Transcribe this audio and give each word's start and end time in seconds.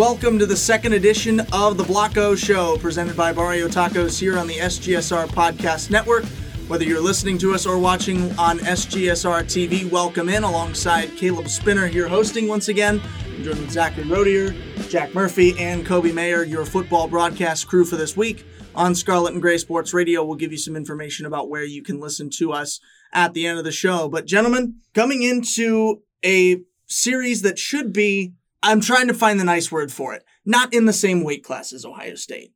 Welcome 0.00 0.38
to 0.38 0.46
the 0.46 0.56
second 0.56 0.94
edition 0.94 1.40
of 1.52 1.76
the 1.76 1.84
Block 1.84 2.16
O 2.16 2.34
Show, 2.34 2.78
presented 2.78 3.18
by 3.18 3.34
Barrio 3.34 3.68
Tacos 3.68 4.18
here 4.18 4.38
on 4.38 4.46
the 4.46 4.54
SGSR 4.54 5.26
Podcast 5.26 5.90
Network. 5.90 6.24
Whether 6.68 6.86
you're 6.86 7.02
listening 7.02 7.36
to 7.36 7.52
us 7.52 7.66
or 7.66 7.78
watching 7.78 8.32
on 8.38 8.60
SGSR 8.60 9.42
TV, 9.42 9.90
welcome 9.90 10.30
in 10.30 10.42
alongside 10.42 11.14
Caleb 11.18 11.48
Spinner 11.48 11.86
here 11.86 12.08
hosting 12.08 12.48
once 12.48 12.68
again. 12.68 13.02
I'm 13.26 13.42
joined 13.42 13.58
with 13.60 13.72
Zachary 13.72 14.04
Rodier, 14.04 14.54
Jack 14.88 15.14
Murphy, 15.14 15.54
and 15.58 15.86
Coby 15.86 16.12
Maeir, 16.12 16.48
your 16.48 16.64
football 16.64 17.06
broadcast 17.06 17.68
crew 17.68 17.84
for 17.84 17.96
this 17.96 18.16
week. 18.16 18.46
On 18.74 18.94
Scarlet 18.94 19.34
and 19.34 19.42
Gray 19.42 19.58
Sports 19.58 19.92
Radio, 19.92 20.24
we'll 20.24 20.36
give 20.36 20.50
you 20.50 20.56
some 20.56 20.76
information 20.76 21.26
about 21.26 21.50
where 21.50 21.64
you 21.64 21.82
can 21.82 22.00
listen 22.00 22.30
to 22.38 22.52
us 22.52 22.80
at 23.12 23.34
the 23.34 23.46
end 23.46 23.58
of 23.58 23.64
the 23.64 23.70
show. 23.70 24.08
But, 24.08 24.24
gentlemen, 24.24 24.76
coming 24.94 25.22
into 25.22 26.00
a 26.24 26.62
series 26.86 27.42
that 27.42 27.58
should 27.58 27.92
be, 27.92 28.32
I'm 28.62 28.80
trying 28.80 29.08
to 29.08 29.14
find 29.14 29.40
the 29.40 29.44
nice 29.44 29.72
word 29.72 29.92
for 29.92 30.14
it, 30.14 30.24
not 30.44 30.74
in 30.74 30.84
the 30.84 30.92
same 30.92 31.22
weight 31.22 31.42
class 31.42 31.72
as 31.72 31.84
Ohio 31.84 32.14
State. 32.14 32.52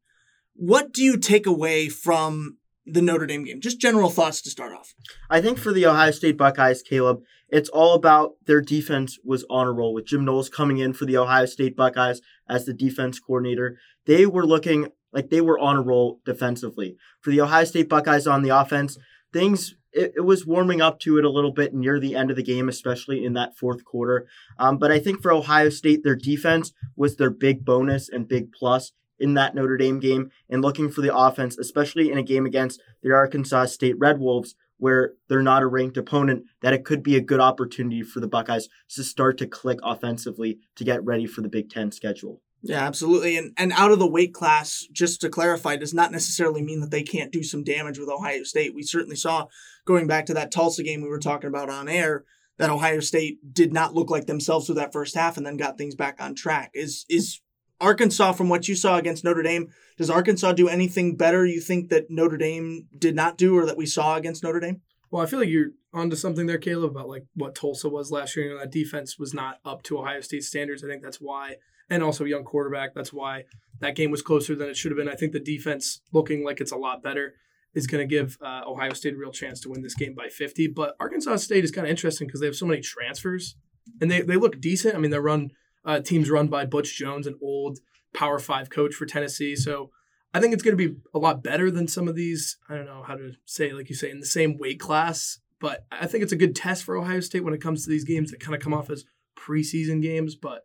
What 0.54 0.92
do 0.92 1.02
you 1.02 1.16
take 1.16 1.46
away 1.46 1.88
from 1.88 2.58
the 2.86 3.02
Notre 3.02 3.26
Dame 3.26 3.44
game? 3.44 3.60
Just 3.60 3.80
general 3.80 4.10
thoughts 4.10 4.42
to 4.42 4.50
start 4.50 4.72
off. 4.72 4.94
I 5.30 5.40
think 5.40 5.58
for 5.58 5.72
the 5.72 5.86
Ohio 5.86 6.10
State 6.10 6.36
Buckeyes, 6.36 6.82
Caleb, 6.82 7.22
it's 7.48 7.68
all 7.70 7.94
about 7.94 8.34
their 8.46 8.60
defense 8.60 9.18
was 9.24 9.44
on 9.48 9.66
a 9.66 9.72
roll 9.72 9.94
with 9.94 10.06
Jim 10.06 10.24
Knowles 10.24 10.48
coming 10.48 10.78
in 10.78 10.92
for 10.92 11.04
the 11.06 11.16
Ohio 11.16 11.46
State 11.46 11.76
Buckeyes 11.76 12.20
as 12.48 12.64
the 12.66 12.74
defense 12.74 13.18
coordinator. 13.18 13.78
They 14.06 14.26
were 14.26 14.46
looking 14.46 14.88
like 15.12 15.30
they 15.30 15.40
were 15.40 15.58
on 15.58 15.76
a 15.76 15.82
roll 15.82 16.20
defensively. 16.24 16.96
For 17.20 17.30
the 17.30 17.40
Ohio 17.40 17.64
State 17.64 17.88
Buckeyes 17.88 18.26
on 18.26 18.42
the 18.42 18.50
offense, 18.50 18.98
things 19.32 19.74
it, 19.94 20.14
it, 20.16 20.20
was 20.22 20.46
warming 20.46 20.80
up 20.80 20.98
to 21.00 21.18
it 21.18 21.24
a 21.24 21.30
little 21.30 21.52
bit 21.52 21.72
near 21.72 21.98
the 21.98 22.14
end 22.14 22.30
of 22.30 22.36
the 22.36 22.42
game, 22.42 22.68
especially 22.68 23.24
in 23.24 23.32
that 23.34 23.56
fourth 23.56 23.84
quarter. 23.84 24.26
Um, 24.58 24.78
but 24.78 24.90
I 24.90 24.98
think 24.98 25.22
for 25.22 25.32
Ohio 25.32 25.70
State, 25.70 26.02
their 26.02 26.16
defense 26.16 26.72
was 26.96 27.16
their 27.16 27.30
big 27.30 27.64
bonus 27.64 28.08
and 28.08 28.28
big 28.28 28.52
plus 28.52 28.92
in 29.18 29.34
that 29.34 29.54
Notre 29.54 29.76
Dame 29.76 30.00
game. 30.00 30.30
And 30.50 30.62
looking 30.62 30.90
for 30.90 31.00
the 31.00 31.16
offense, 31.16 31.56
especially 31.58 32.10
in 32.10 32.18
a 32.18 32.22
game 32.22 32.46
against 32.46 32.82
the 33.02 33.12
Arkansas 33.12 33.66
State 33.66 33.98
Red 33.98 34.18
Wolves, 34.18 34.54
where 34.78 35.14
they're 35.28 35.42
not 35.42 35.62
a 35.62 35.66
ranked 35.66 35.96
opponent, 35.96 36.44
that 36.60 36.74
it 36.74 36.84
could 36.84 37.02
be 37.02 37.16
a 37.16 37.20
good 37.20 37.40
opportunity 37.40 38.02
for 38.02 38.20
the 38.20 38.28
Buckeyes 38.28 38.68
to 38.90 39.04
start 39.04 39.38
to 39.38 39.46
click 39.46 39.78
offensively 39.82 40.58
to 40.74 40.84
get 40.84 41.04
ready 41.04 41.26
for 41.26 41.40
the 41.40 41.48
Big 41.48 41.70
Ten 41.70 41.92
schedule. 41.92 42.42
Yeah, 42.66 42.82
absolutely. 42.82 43.36
And 43.36 43.52
and 43.58 43.72
out 43.72 43.92
of 43.92 43.98
the 43.98 44.06
weight 44.06 44.32
class, 44.32 44.86
just 44.90 45.20
to 45.20 45.28
clarify, 45.28 45.76
does 45.76 45.92
not 45.92 46.10
necessarily 46.10 46.62
mean 46.62 46.80
that 46.80 46.90
they 46.90 47.02
can't 47.02 47.30
do 47.30 47.42
some 47.42 47.62
damage 47.62 47.98
with 47.98 48.08
Ohio 48.08 48.42
State. 48.42 48.74
We 48.74 48.82
certainly 48.82 49.16
saw 49.16 49.48
going 49.84 50.06
back 50.06 50.24
to 50.26 50.34
that 50.34 50.50
Tulsa 50.50 50.82
game 50.82 51.02
we 51.02 51.10
were 51.10 51.18
talking 51.18 51.48
about 51.48 51.68
on 51.68 51.88
air 51.88 52.24
that 52.56 52.70
Ohio 52.70 53.00
State 53.00 53.52
did 53.52 53.74
not 53.74 53.94
look 53.94 54.10
like 54.10 54.26
themselves 54.26 54.64
through 54.64 54.76
that 54.76 54.94
first 54.94 55.14
half 55.14 55.36
and 55.36 55.44
then 55.44 55.58
got 55.58 55.76
things 55.76 55.94
back 55.94 56.16
on 56.20 56.34
track. 56.34 56.70
Is 56.72 57.04
is 57.10 57.42
Arkansas 57.82 58.32
from 58.32 58.48
what 58.48 58.66
you 58.66 58.74
saw 58.74 58.96
against 58.96 59.24
Notre 59.24 59.42
Dame, 59.42 59.68
does 59.98 60.08
Arkansas 60.08 60.52
do 60.52 60.68
anything 60.68 61.16
better 61.16 61.44
you 61.44 61.60
think 61.60 61.90
that 61.90 62.06
Notre 62.08 62.38
Dame 62.38 62.88
did 62.98 63.14
not 63.14 63.36
do 63.36 63.58
or 63.58 63.66
that 63.66 63.76
we 63.76 63.84
saw 63.84 64.16
against 64.16 64.42
Notre 64.42 64.60
Dame? 64.60 64.80
Well, 65.10 65.22
I 65.22 65.26
feel 65.26 65.38
like 65.38 65.50
you're 65.50 65.72
onto 65.92 66.16
something 66.16 66.46
there, 66.46 66.56
Caleb, 66.56 66.92
about 66.92 67.08
like 67.08 67.26
what 67.34 67.54
Tulsa 67.54 67.90
was 67.90 68.10
last 68.10 68.36
year. 68.36 68.46
You 68.46 68.54
know, 68.54 68.60
that 68.60 68.72
defense 68.72 69.18
was 69.18 69.34
not 69.34 69.58
up 69.66 69.82
to 69.82 69.98
Ohio 69.98 70.22
State 70.22 70.44
standards. 70.44 70.82
I 70.82 70.88
think 70.88 71.02
that's 71.02 71.20
why 71.20 71.56
and 71.90 72.02
also 72.02 72.24
young 72.24 72.44
quarterback. 72.44 72.94
That's 72.94 73.12
why 73.12 73.44
that 73.80 73.96
game 73.96 74.10
was 74.10 74.22
closer 74.22 74.54
than 74.54 74.68
it 74.68 74.76
should 74.76 74.90
have 74.92 74.98
been. 74.98 75.08
I 75.08 75.14
think 75.14 75.32
the 75.32 75.40
defense 75.40 76.00
looking 76.12 76.44
like 76.44 76.60
it's 76.60 76.72
a 76.72 76.76
lot 76.76 77.02
better 77.02 77.34
is 77.74 77.86
going 77.86 78.06
to 78.06 78.14
give 78.14 78.38
uh, 78.40 78.62
Ohio 78.66 78.92
State 78.92 79.14
a 79.14 79.16
real 79.16 79.32
chance 79.32 79.60
to 79.60 79.68
win 79.68 79.82
this 79.82 79.94
game 79.94 80.14
by 80.14 80.28
50. 80.28 80.68
But 80.68 80.96
Arkansas 81.00 81.36
State 81.36 81.64
is 81.64 81.70
kind 81.70 81.86
of 81.86 81.90
interesting 81.90 82.26
because 82.26 82.40
they 82.40 82.46
have 82.46 82.56
so 82.56 82.66
many 82.66 82.80
transfers 82.80 83.56
and 84.00 84.10
they, 84.10 84.22
they 84.22 84.36
look 84.36 84.60
decent. 84.60 84.94
I 84.94 84.98
mean, 84.98 85.10
they're 85.10 85.20
run 85.20 85.50
uh, 85.84 86.00
teams 86.00 86.30
run 86.30 86.48
by 86.48 86.64
Butch 86.64 86.96
Jones, 86.96 87.26
an 87.26 87.38
old 87.42 87.78
Power 88.14 88.38
Five 88.38 88.70
coach 88.70 88.94
for 88.94 89.06
Tennessee. 89.06 89.54
So 89.56 89.90
I 90.32 90.40
think 90.40 90.54
it's 90.54 90.62
going 90.62 90.76
to 90.76 90.88
be 90.88 90.96
a 91.12 91.18
lot 91.18 91.42
better 91.42 91.70
than 91.70 91.88
some 91.88 92.08
of 92.08 92.14
these. 92.14 92.56
I 92.68 92.76
don't 92.76 92.86
know 92.86 93.04
how 93.06 93.16
to 93.16 93.32
say, 93.44 93.72
like 93.72 93.90
you 93.90 93.94
say, 93.94 94.10
in 94.10 94.20
the 94.20 94.26
same 94.26 94.56
weight 94.56 94.80
class. 94.80 95.40
But 95.60 95.86
I 95.90 96.06
think 96.06 96.22
it's 96.22 96.32
a 96.32 96.36
good 96.36 96.56
test 96.56 96.84
for 96.84 96.96
Ohio 96.96 97.20
State 97.20 97.44
when 97.44 97.54
it 97.54 97.60
comes 97.60 97.84
to 97.84 97.90
these 97.90 98.04
games 98.04 98.30
that 98.30 98.40
kind 98.40 98.54
of 98.54 98.60
come 98.60 98.74
off 98.74 98.90
as 98.90 99.04
preseason 99.36 100.02
games. 100.02 100.34
But 100.34 100.62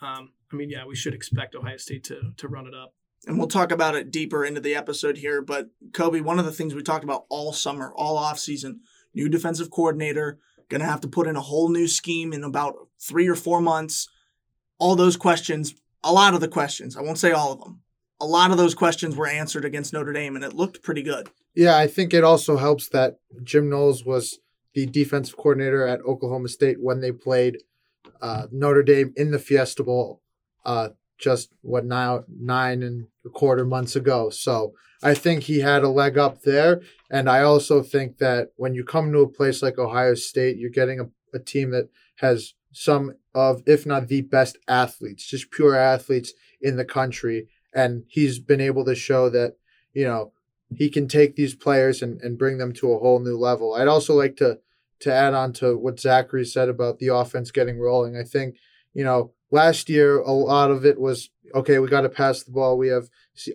um, 0.00 0.32
I 0.52 0.56
mean, 0.56 0.70
yeah, 0.70 0.86
we 0.86 0.96
should 0.96 1.14
expect 1.14 1.54
Ohio 1.54 1.76
State 1.76 2.04
to 2.04 2.32
to 2.36 2.48
run 2.48 2.66
it 2.66 2.74
up. 2.74 2.94
And 3.26 3.36
we'll 3.36 3.48
talk 3.48 3.72
about 3.72 3.96
it 3.96 4.10
deeper 4.10 4.44
into 4.44 4.60
the 4.60 4.76
episode 4.76 5.18
here. 5.18 5.42
But 5.42 5.70
Coby, 5.90 6.22
one 6.22 6.38
of 6.38 6.44
the 6.44 6.52
things 6.52 6.74
we 6.74 6.82
talked 6.82 7.04
about 7.04 7.26
all 7.28 7.52
summer, 7.52 7.92
all 7.94 8.16
off 8.16 8.38
season, 8.38 8.80
new 9.12 9.28
defensive 9.28 9.70
coordinator, 9.70 10.38
going 10.68 10.80
to 10.80 10.86
have 10.86 11.00
to 11.00 11.08
put 11.08 11.26
in 11.26 11.36
a 11.36 11.40
whole 11.40 11.68
new 11.68 11.88
scheme 11.88 12.32
in 12.32 12.44
about 12.44 12.76
three 13.00 13.28
or 13.28 13.34
four 13.34 13.60
months. 13.60 14.08
All 14.78 14.94
those 14.94 15.16
questions, 15.16 15.74
a 16.04 16.12
lot 16.12 16.34
of 16.34 16.40
the 16.40 16.48
questions, 16.48 16.96
I 16.96 17.02
won't 17.02 17.18
say 17.18 17.32
all 17.32 17.52
of 17.52 17.60
them, 17.60 17.80
a 18.20 18.26
lot 18.26 18.52
of 18.52 18.56
those 18.56 18.74
questions 18.74 19.16
were 19.16 19.26
answered 19.26 19.64
against 19.64 19.92
Notre 19.92 20.12
Dame, 20.12 20.36
and 20.36 20.44
it 20.44 20.52
looked 20.52 20.82
pretty 20.82 21.02
good. 21.02 21.28
Yeah, 21.54 21.76
I 21.76 21.88
think 21.88 22.14
it 22.14 22.22
also 22.22 22.56
helps 22.56 22.88
that 22.90 23.18
Jim 23.42 23.68
Knowles 23.68 24.04
was 24.04 24.38
the 24.74 24.86
defensive 24.86 25.36
coordinator 25.36 25.86
at 25.86 26.00
Oklahoma 26.02 26.48
State 26.48 26.76
when 26.80 27.00
they 27.00 27.10
played 27.10 27.58
uh, 28.20 28.46
Notre 28.50 28.82
Dame 28.82 29.12
in 29.16 29.30
the 29.30 29.38
Fiesta 29.38 29.82
Bowl 29.82 30.22
uh, 30.64 30.90
just 31.18 31.52
what 31.62 31.84
now 31.84 32.24
nine 32.28 32.82
and 32.82 33.06
a 33.26 33.28
quarter 33.28 33.64
months 33.64 33.96
ago. 33.96 34.30
So 34.30 34.74
I 35.02 35.14
think 35.14 35.44
he 35.44 35.60
had 35.60 35.82
a 35.82 35.88
leg 35.88 36.16
up 36.16 36.42
there, 36.42 36.80
and 37.10 37.28
I 37.28 37.42
also 37.42 37.82
think 37.82 38.18
that 38.18 38.52
when 38.56 38.74
you 38.74 38.84
come 38.84 39.12
to 39.12 39.20
a 39.20 39.28
place 39.28 39.62
like 39.62 39.78
Ohio 39.78 40.14
State, 40.14 40.56
you're 40.56 40.70
getting 40.70 41.00
a, 41.00 41.08
a 41.34 41.38
team 41.38 41.70
that 41.70 41.88
has 42.16 42.54
some 42.72 43.14
of, 43.34 43.62
if 43.66 43.86
not 43.86 44.08
the 44.08 44.22
best 44.22 44.58
athletes, 44.68 45.26
just 45.26 45.50
pure 45.50 45.76
athletes 45.76 46.32
in 46.60 46.76
the 46.76 46.84
country, 46.84 47.48
and 47.74 48.04
he's 48.08 48.38
been 48.38 48.60
able 48.60 48.84
to 48.84 48.94
show 48.94 49.28
that 49.30 49.56
you 49.92 50.04
know 50.04 50.32
he 50.74 50.90
can 50.90 51.08
take 51.08 51.34
these 51.34 51.54
players 51.54 52.02
and, 52.02 52.20
and 52.20 52.38
bring 52.38 52.58
them 52.58 52.72
to 52.74 52.92
a 52.92 52.98
whole 52.98 53.20
new 53.20 53.38
level. 53.38 53.74
I'd 53.74 53.88
also 53.88 54.14
like 54.14 54.36
to 54.36 54.58
to 55.00 55.12
add 55.12 55.34
on 55.34 55.52
to 55.54 55.76
what 55.76 56.00
Zachary 56.00 56.44
said 56.44 56.68
about 56.68 56.98
the 56.98 57.08
offense 57.08 57.50
getting 57.50 57.78
rolling. 57.78 58.16
I 58.16 58.24
think 58.24 58.56
you 58.94 59.04
know 59.04 59.32
last 59.50 59.88
year 59.88 60.18
a 60.18 60.32
lot 60.32 60.70
of 60.70 60.84
it 60.84 61.00
was 61.00 61.30
okay 61.54 61.78
we 61.78 61.88
got 61.88 62.02
to 62.02 62.08
pass 62.08 62.42
the 62.42 62.52
ball. 62.52 62.76
We 62.76 62.88
have 62.88 63.08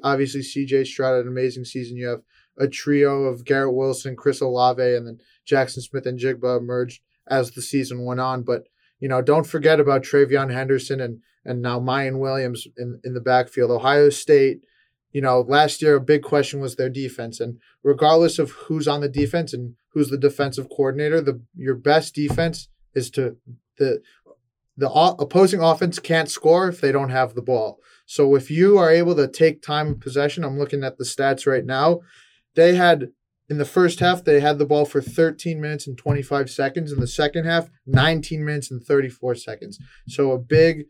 obviously 0.03 0.41
cj 0.41 0.85
stroud 0.85 1.15
had 1.15 1.25
an 1.25 1.31
amazing 1.31 1.65
season. 1.65 1.97
You 1.97 2.07
have 2.07 2.21
a 2.57 2.67
trio 2.67 3.23
of 3.23 3.45
garrett 3.45 3.73
wilson 3.73 4.15
chris 4.15 4.41
olave 4.41 4.81
and 4.81 5.07
then 5.07 5.17
Jaxon 5.49 5.81
smith-Njigba 5.81 6.59
emerged 6.59 7.01
as 7.27 7.51
the 7.51 7.61
season 7.61 8.05
went 8.05 8.19
on. 8.19 8.43
But 8.43 8.67
you 8.99 9.09
know 9.09 9.21
don't 9.21 9.47
forget 9.47 9.79
about 9.79 10.03
TreVeyon 10.03 10.51
henderson 10.51 11.01
and 11.01 11.19
and 11.45 11.61
now 11.61 11.79
Miyan 11.79 12.19
williams 12.19 12.67
in, 12.77 12.99
in 13.03 13.13
the 13.13 13.21
backfield. 13.21 13.71
Ohio 13.71 14.09
state 14.09 14.61
you 15.13 15.21
know 15.21 15.41
last 15.41 15.81
year 15.81 15.95
a 15.95 16.01
big 16.01 16.23
question 16.23 16.59
was 16.59 16.75
their 16.75 16.89
defense 16.89 17.39
and 17.39 17.59
regardless 17.83 18.39
of 18.39 18.51
who's 18.51 18.87
on 18.87 19.01
the 19.01 19.09
defense 19.09 19.53
and 19.53 19.75
who's 19.93 20.09
the 20.09 20.17
defensive 20.17 20.67
coordinator 20.69 21.21
the 21.21 21.41
your 21.55 21.75
best 21.75 22.13
defense 22.13 22.67
is 22.93 23.09
to 23.09 23.37
the 23.77 24.01
the 24.77 24.89
opposing 24.89 25.61
offense 25.61 25.99
can't 25.99 26.29
score 26.29 26.67
if 26.67 26.81
they 26.81 26.91
don't 26.91 27.09
have 27.09 27.35
the 27.35 27.41
ball. 27.41 27.79
So 28.05 28.35
if 28.35 28.49
you 28.49 28.77
are 28.77 28.89
able 28.89 29.15
to 29.15 29.27
take 29.27 29.61
time 29.61 29.91
of 29.91 29.99
possession, 29.99 30.43
I'm 30.43 30.57
looking 30.57 30.83
at 30.83 30.97
the 30.97 31.03
stats 31.03 31.45
right 31.45 31.65
now. 31.65 32.01
They 32.55 32.75
had 32.75 33.09
in 33.49 33.57
the 33.57 33.65
first 33.65 33.99
half 33.99 34.23
they 34.23 34.39
had 34.39 34.57
the 34.57 34.65
ball 34.65 34.85
for 34.85 35.01
13 35.01 35.61
minutes 35.61 35.87
and 35.87 35.97
25 35.97 36.49
seconds. 36.49 36.91
In 36.91 36.99
the 36.99 37.07
second 37.07 37.45
half, 37.45 37.69
19 37.85 38.43
minutes 38.43 38.71
and 38.71 38.83
34 38.83 39.35
seconds. 39.35 39.79
So 40.07 40.31
a 40.31 40.39
big, 40.39 40.85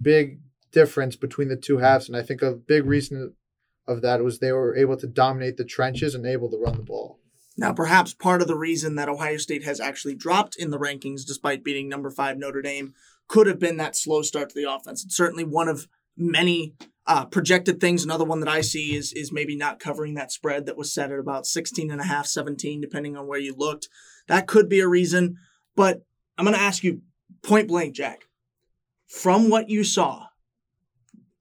big 0.00 0.40
difference 0.72 1.16
between 1.16 1.48
the 1.48 1.56
two 1.56 1.78
halves, 1.78 2.08
and 2.08 2.16
I 2.16 2.22
think 2.22 2.42
a 2.42 2.52
big 2.52 2.84
reason 2.84 3.34
of 3.90 4.02
that 4.02 4.22
was 4.22 4.38
they 4.38 4.52
were 4.52 4.76
able 4.76 4.96
to 4.96 5.06
dominate 5.06 5.56
the 5.56 5.64
trenches 5.64 6.14
and 6.14 6.24
able 6.24 6.50
to 6.50 6.56
run 6.56 6.76
the 6.76 6.82
ball. 6.82 7.18
Now, 7.56 7.72
perhaps 7.72 8.14
part 8.14 8.40
of 8.40 8.48
the 8.48 8.56
reason 8.56 8.94
that 8.94 9.08
Ohio 9.08 9.36
State 9.36 9.64
has 9.64 9.80
actually 9.80 10.14
dropped 10.14 10.56
in 10.56 10.70
the 10.70 10.78
rankings 10.78 11.26
despite 11.26 11.64
beating 11.64 11.88
number 11.88 12.10
five 12.10 12.38
Notre 12.38 12.62
Dame 12.62 12.94
could 13.28 13.46
have 13.46 13.58
been 13.58 13.76
that 13.76 13.96
slow 13.96 14.22
start 14.22 14.48
to 14.50 14.54
the 14.54 14.72
offense. 14.72 15.04
It's 15.04 15.16
certainly 15.16 15.44
one 15.44 15.68
of 15.68 15.86
many 16.16 16.74
uh, 17.06 17.26
projected 17.26 17.80
things. 17.80 18.04
Another 18.04 18.24
one 18.24 18.40
that 18.40 18.48
I 18.48 18.60
see 18.60 18.94
is 18.94 19.12
is 19.12 19.32
maybe 19.32 19.56
not 19.56 19.80
covering 19.80 20.14
that 20.14 20.32
spread 20.32 20.66
that 20.66 20.76
was 20.76 20.92
set 20.92 21.10
at 21.10 21.18
about 21.18 21.46
16 21.46 21.90
and 21.90 22.00
a 22.00 22.04
half, 22.04 22.26
17, 22.26 22.80
depending 22.80 23.16
on 23.16 23.26
where 23.26 23.38
you 23.38 23.54
looked. 23.54 23.88
That 24.28 24.46
could 24.46 24.68
be 24.68 24.80
a 24.80 24.88
reason. 24.88 25.36
But 25.74 26.02
I'm 26.38 26.44
going 26.44 26.56
to 26.56 26.62
ask 26.62 26.84
you 26.84 27.02
point 27.42 27.68
blank, 27.68 27.94
Jack. 27.94 28.26
From 29.08 29.50
what 29.50 29.68
you 29.68 29.82
saw, 29.82 30.28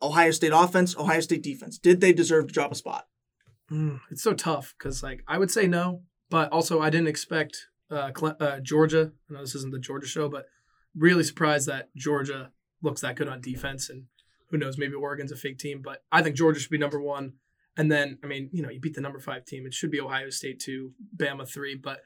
Ohio 0.01 0.31
State 0.31 0.54
offense, 0.54 0.98
Ohio 0.98 1.19
State 1.19 1.44
defense, 1.44 1.78
did 1.78 2.01
they 2.01 2.13
deserve 2.13 2.48
to 2.48 2.54
drop 2.54 2.72
a 2.72 2.75
spot? 2.75 3.07
Mm, 3.72 4.00
it's 4.10 4.24
so 4.24 4.34
tough 4.34 4.74
because, 4.78 5.04
like, 5.04 5.24
I 5.28 5.38
would 5.38 5.51
say 5.51 5.68
no, 5.68 6.04
but 6.30 6.51
also 6.51 6.81
I 6.81 6.90
didn't 6.90 7.07
expect 7.07 7.68
uh, 7.92 8.12
uh, 8.40 8.60
Georgia. 8.62 9.12
I 9.30 9.34
know 9.34 9.42
this 9.42 9.56
isn't 9.56 9.72
the 9.72 9.80
Georgia 9.80 10.07
show, 10.07 10.30
but 10.30 10.46
really 10.96 11.24
surprised 11.24 11.68
that 11.68 11.90
Georgia 11.96 12.51
looks 12.81 13.01
that 13.01 13.16
good 13.16 13.28
on 13.28 13.42
defense. 13.42 13.90
And 13.90 14.06
who 14.50 14.57
knows, 14.57 14.78
maybe 14.78 14.94
Oregon's 14.94 15.31
a 15.31 15.36
fake 15.36 15.60
team, 15.60 15.81
but 15.84 16.04
I 16.12 16.24
think 16.24 16.36
Georgia 16.36 16.60
should 16.60 16.72
be 16.72 16.78
number 16.78 17.02
one. 17.02 17.34
And 17.78 17.92
then, 17.92 18.18
I 18.24 18.28
mean, 18.28 18.50
you 18.52 18.62
know, 18.62 18.69
you 18.69 18.80
beat 18.80 18.95
the 18.95 19.02
number 19.02 19.19
five 19.19 19.45
team. 19.45 19.66
It 19.66 19.74
should 19.74 19.92
be 19.92 20.02
Ohio 20.02 20.30
State 20.30 20.60
two, 20.60 20.94
Bama 21.16 21.48
three. 21.48 21.75
But 21.75 22.02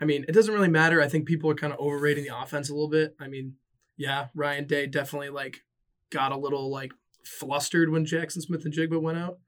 I 0.00 0.04
mean, 0.04 0.24
it 0.28 0.32
doesn't 0.32 0.54
really 0.54 0.68
matter. 0.68 1.00
I 1.00 1.08
think 1.08 1.26
people 1.26 1.50
are 1.50 1.54
kind 1.54 1.72
of 1.72 1.78
overrating 1.78 2.24
the 2.24 2.38
offense 2.38 2.68
a 2.68 2.74
little 2.74 2.90
bit. 2.90 3.16
I 3.18 3.28
mean, 3.28 3.54
yeah, 3.96 4.28
Ryan 4.34 4.66
Day 4.66 4.86
definitely 4.86 5.30
like 5.30 5.62
got 6.10 6.32
a 6.32 6.36
little 6.36 6.70
like 6.70 6.92
flustered 7.24 7.90
when 7.90 8.06
Jaxon 8.06 8.42
Smith-Njigba 8.42 9.00
went 9.00 9.18
out, 9.18 9.38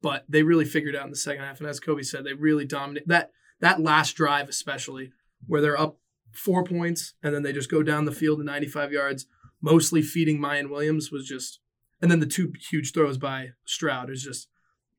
but 0.00 0.24
they 0.28 0.42
really 0.42 0.64
figured 0.64 0.96
out 0.96 1.04
in 1.04 1.10
the 1.10 1.16
second 1.16 1.44
half. 1.44 1.60
And 1.60 1.68
as 1.68 1.80
Coby 1.80 2.04
said, 2.04 2.24
they 2.24 2.34
really 2.34 2.64
dominated 2.64 3.08
that 3.08 3.30
that 3.60 3.80
last 3.80 4.14
drive, 4.14 4.48
especially 4.48 5.12
where 5.46 5.60
they're 5.60 5.78
up 5.78 5.98
four 6.32 6.64
points 6.64 7.14
and 7.22 7.34
then 7.34 7.42
they 7.42 7.52
just 7.52 7.70
go 7.70 7.82
down 7.82 8.04
the 8.04 8.12
field 8.12 8.38
to 8.38 8.44
95 8.44 8.92
yards, 8.92 9.26
mostly 9.60 10.02
feeding 10.02 10.40
Miyan 10.40 10.68
Williams 10.68 11.12
was 11.12 11.26
just, 11.26 11.60
and 12.00 12.10
then 12.10 12.20
the 12.20 12.26
two 12.26 12.52
huge 12.70 12.92
throws 12.92 13.18
by 13.18 13.50
Stroud 13.64 14.10
is 14.10 14.22
just 14.22 14.48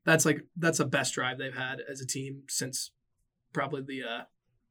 that's 0.05 0.25
like 0.25 0.45
that's 0.57 0.77
the 0.77 0.85
best 0.85 1.13
drive 1.13 1.37
they've 1.37 1.55
had 1.55 1.81
as 1.89 2.01
a 2.01 2.07
team 2.07 2.43
since 2.47 2.91
probably 3.53 3.81
the 3.81 4.03
uh, 4.03 4.23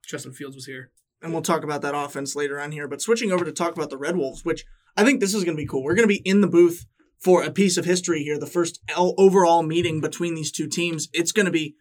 Justin 0.06 0.32
Fields 0.32 0.56
was 0.56 0.66
here. 0.66 0.90
And 1.22 1.32
we'll 1.32 1.42
talk 1.42 1.62
about 1.62 1.82
that 1.82 1.94
offense 1.94 2.34
later 2.34 2.60
on 2.60 2.72
here. 2.72 2.88
But 2.88 3.00
switching 3.00 3.30
over 3.30 3.44
to 3.44 3.52
talk 3.52 3.76
about 3.76 3.90
the 3.90 3.96
Red 3.96 4.16
Wolves, 4.16 4.44
which 4.44 4.64
I 4.96 5.04
think 5.04 5.20
this 5.20 5.34
is 5.34 5.44
going 5.44 5.56
to 5.56 5.62
be 5.62 5.68
cool. 5.68 5.84
We're 5.84 5.94
going 5.94 6.08
to 6.08 6.14
be 6.14 6.28
in 6.28 6.40
the 6.40 6.48
booth 6.48 6.86
for 7.22 7.42
a 7.42 7.50
piece 7.50 7.76
of 7.76 7.84
history 7.84 8.22
here, 8.24 8.38
the 8.38 8.46
first 8.46 8.80
overall 8.96 9.62
meeting 9.62 10.00
between 10.00 10.34
these 10.34 10.50
two 10.50 10.66
teams. 10.66 11.08
It's 11.12 11.32
going 11.32 11.46
to 11.46 11.52
be 11.52 11.76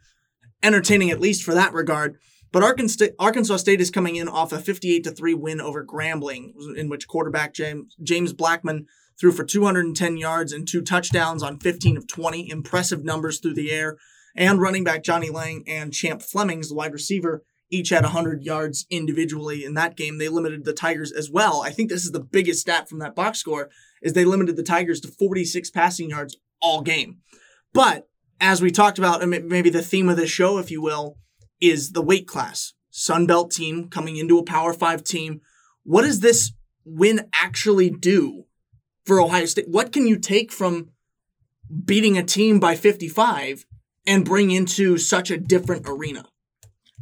entertaining, 0.62 1.10
at 1.10 1.20
least 1.20 1.44
for 1.44 1.54
that 1.54 1.74
regard. 1.74 2.18
But 2.52 2.64
Arkansas 2.64 3.58
State 3.58 3.82
is 3.82 3.90
coming 3.90 4.18
in 4.18 4.28
off 4.28 4.52
a 4.52 4.60
58 4.60 5.04
to 5.06 5.12
3 5.12 5.34
win 5.34 5.62
over 5.62 5.86
Grambling, 5.86 6.54
in 6.76 6.90
which 6.90 7.08
quarterback 7.08 7.54
James, 7.54 7.96
James 8.04 8.34
Blackman 8.34 8.86
threw 9.20 9.32
for 9.32 9.44
210 9.44 10.18
yards 10.18 10.52
and 10.52 10.68
two 10.68 10.82
touchdowns 10.82 11.42
on 11.42 11.60
15 11.60 11.98
of 11.98 12.08
20. 12.08 12.50
Impressive 12.50 13.04
numbers 13.04 13.40
through 13.40 13.54
the 13.56 13.72
air. 13.72 13.98
And 14.36 14.62
running 14.62 14.84
back 14.84 15.04
Johnnie 15.04 15.30
Lang 15.30 15.64
and 15.66 15.94
Champ 15.94 16.22
Flemings, 16.22 16.70
the 16.70 16.76
wide 16.76 16.94
receiver, 16.94 17.44
each 17.70 17.90
had 17.90 18.04
100 18.04 18.44
yards 18.44 18.86
individually 18.90 19.64
in 19.64 19.74
that 19.76 19.96
game. 19.96 20.18
They 20.18 20.30
limited 20.30 20.66
the 20.66 20.74
Tigers 20.74 21.12
as 21.12 21.32
well. 21.32 21.62
I 21.62 21.72
think 21.72 21.90
this 21.90 22.04
is 22.04 22.12
the 22.12 22.20
biggest 22.20 22.62
stat 22.62 22.90
from 22.90 23.00
that 23.00 23.16
box 23.16 23.40
score 23.40 23.70
is 24.02 24.14
they 24.14 24.26
limited 24.26 24.56
the 24.56 24.64
Tigers 24.64 25.00
to 25.02 25.08
46 25.08 25.70
passing 25.72 26.10
yards 26.10 26.38
all 26.62 26.82
game. 26.82 27.18
But 27.74 28.08
as 28.40 28.62
we 28.62 28.72
talked 28.72 28.98
about, 28.98 29.28
maybe 29.28 29.70
the 29.70 29.84
theme 29.84 30.10
of 30.10 30.18
this 30.18 30.30
show, 30.30 30.58
if 30.58 30.72
you 30.72 30.82
will, 30.82 31.18
is 31.62 31.92
the 31.92 32.02
weight 32.02 32.28
class. 32.28 32.74
Sunbelt 32.92 33.52
team 33.52 33.88
coming 33.88 34.18
into 34.18 34.38
a 34.38 34.44
Power 34.44 34.74
Five 34.74 35.04
team. 35.04 35.42
What 35.84 36.02
does 36.02 36.20
this 36.20 36.52
win 36.84 37.30
actually 37.34 37.90
do 37.90 38.46
for 39.06 39.22
Ohio 39.22 39.46
State? 39.46 39.70
What 39.70 39.92
can 39.92 40.08
you 40.08 40.18
take 40.18 40.52
from 40.52 40.90
beating 41.86 42.18
a 42.18 42.24
team 42.24 42.60
by 42.60 42.76
55 42.76 43.66
and 44.06 44.26
bring 44.26 44.52
into 44.52 44.98
such 44.98 45.32
a 45.32 45.38
different 45.38 45.88
arena? 45.88 46.26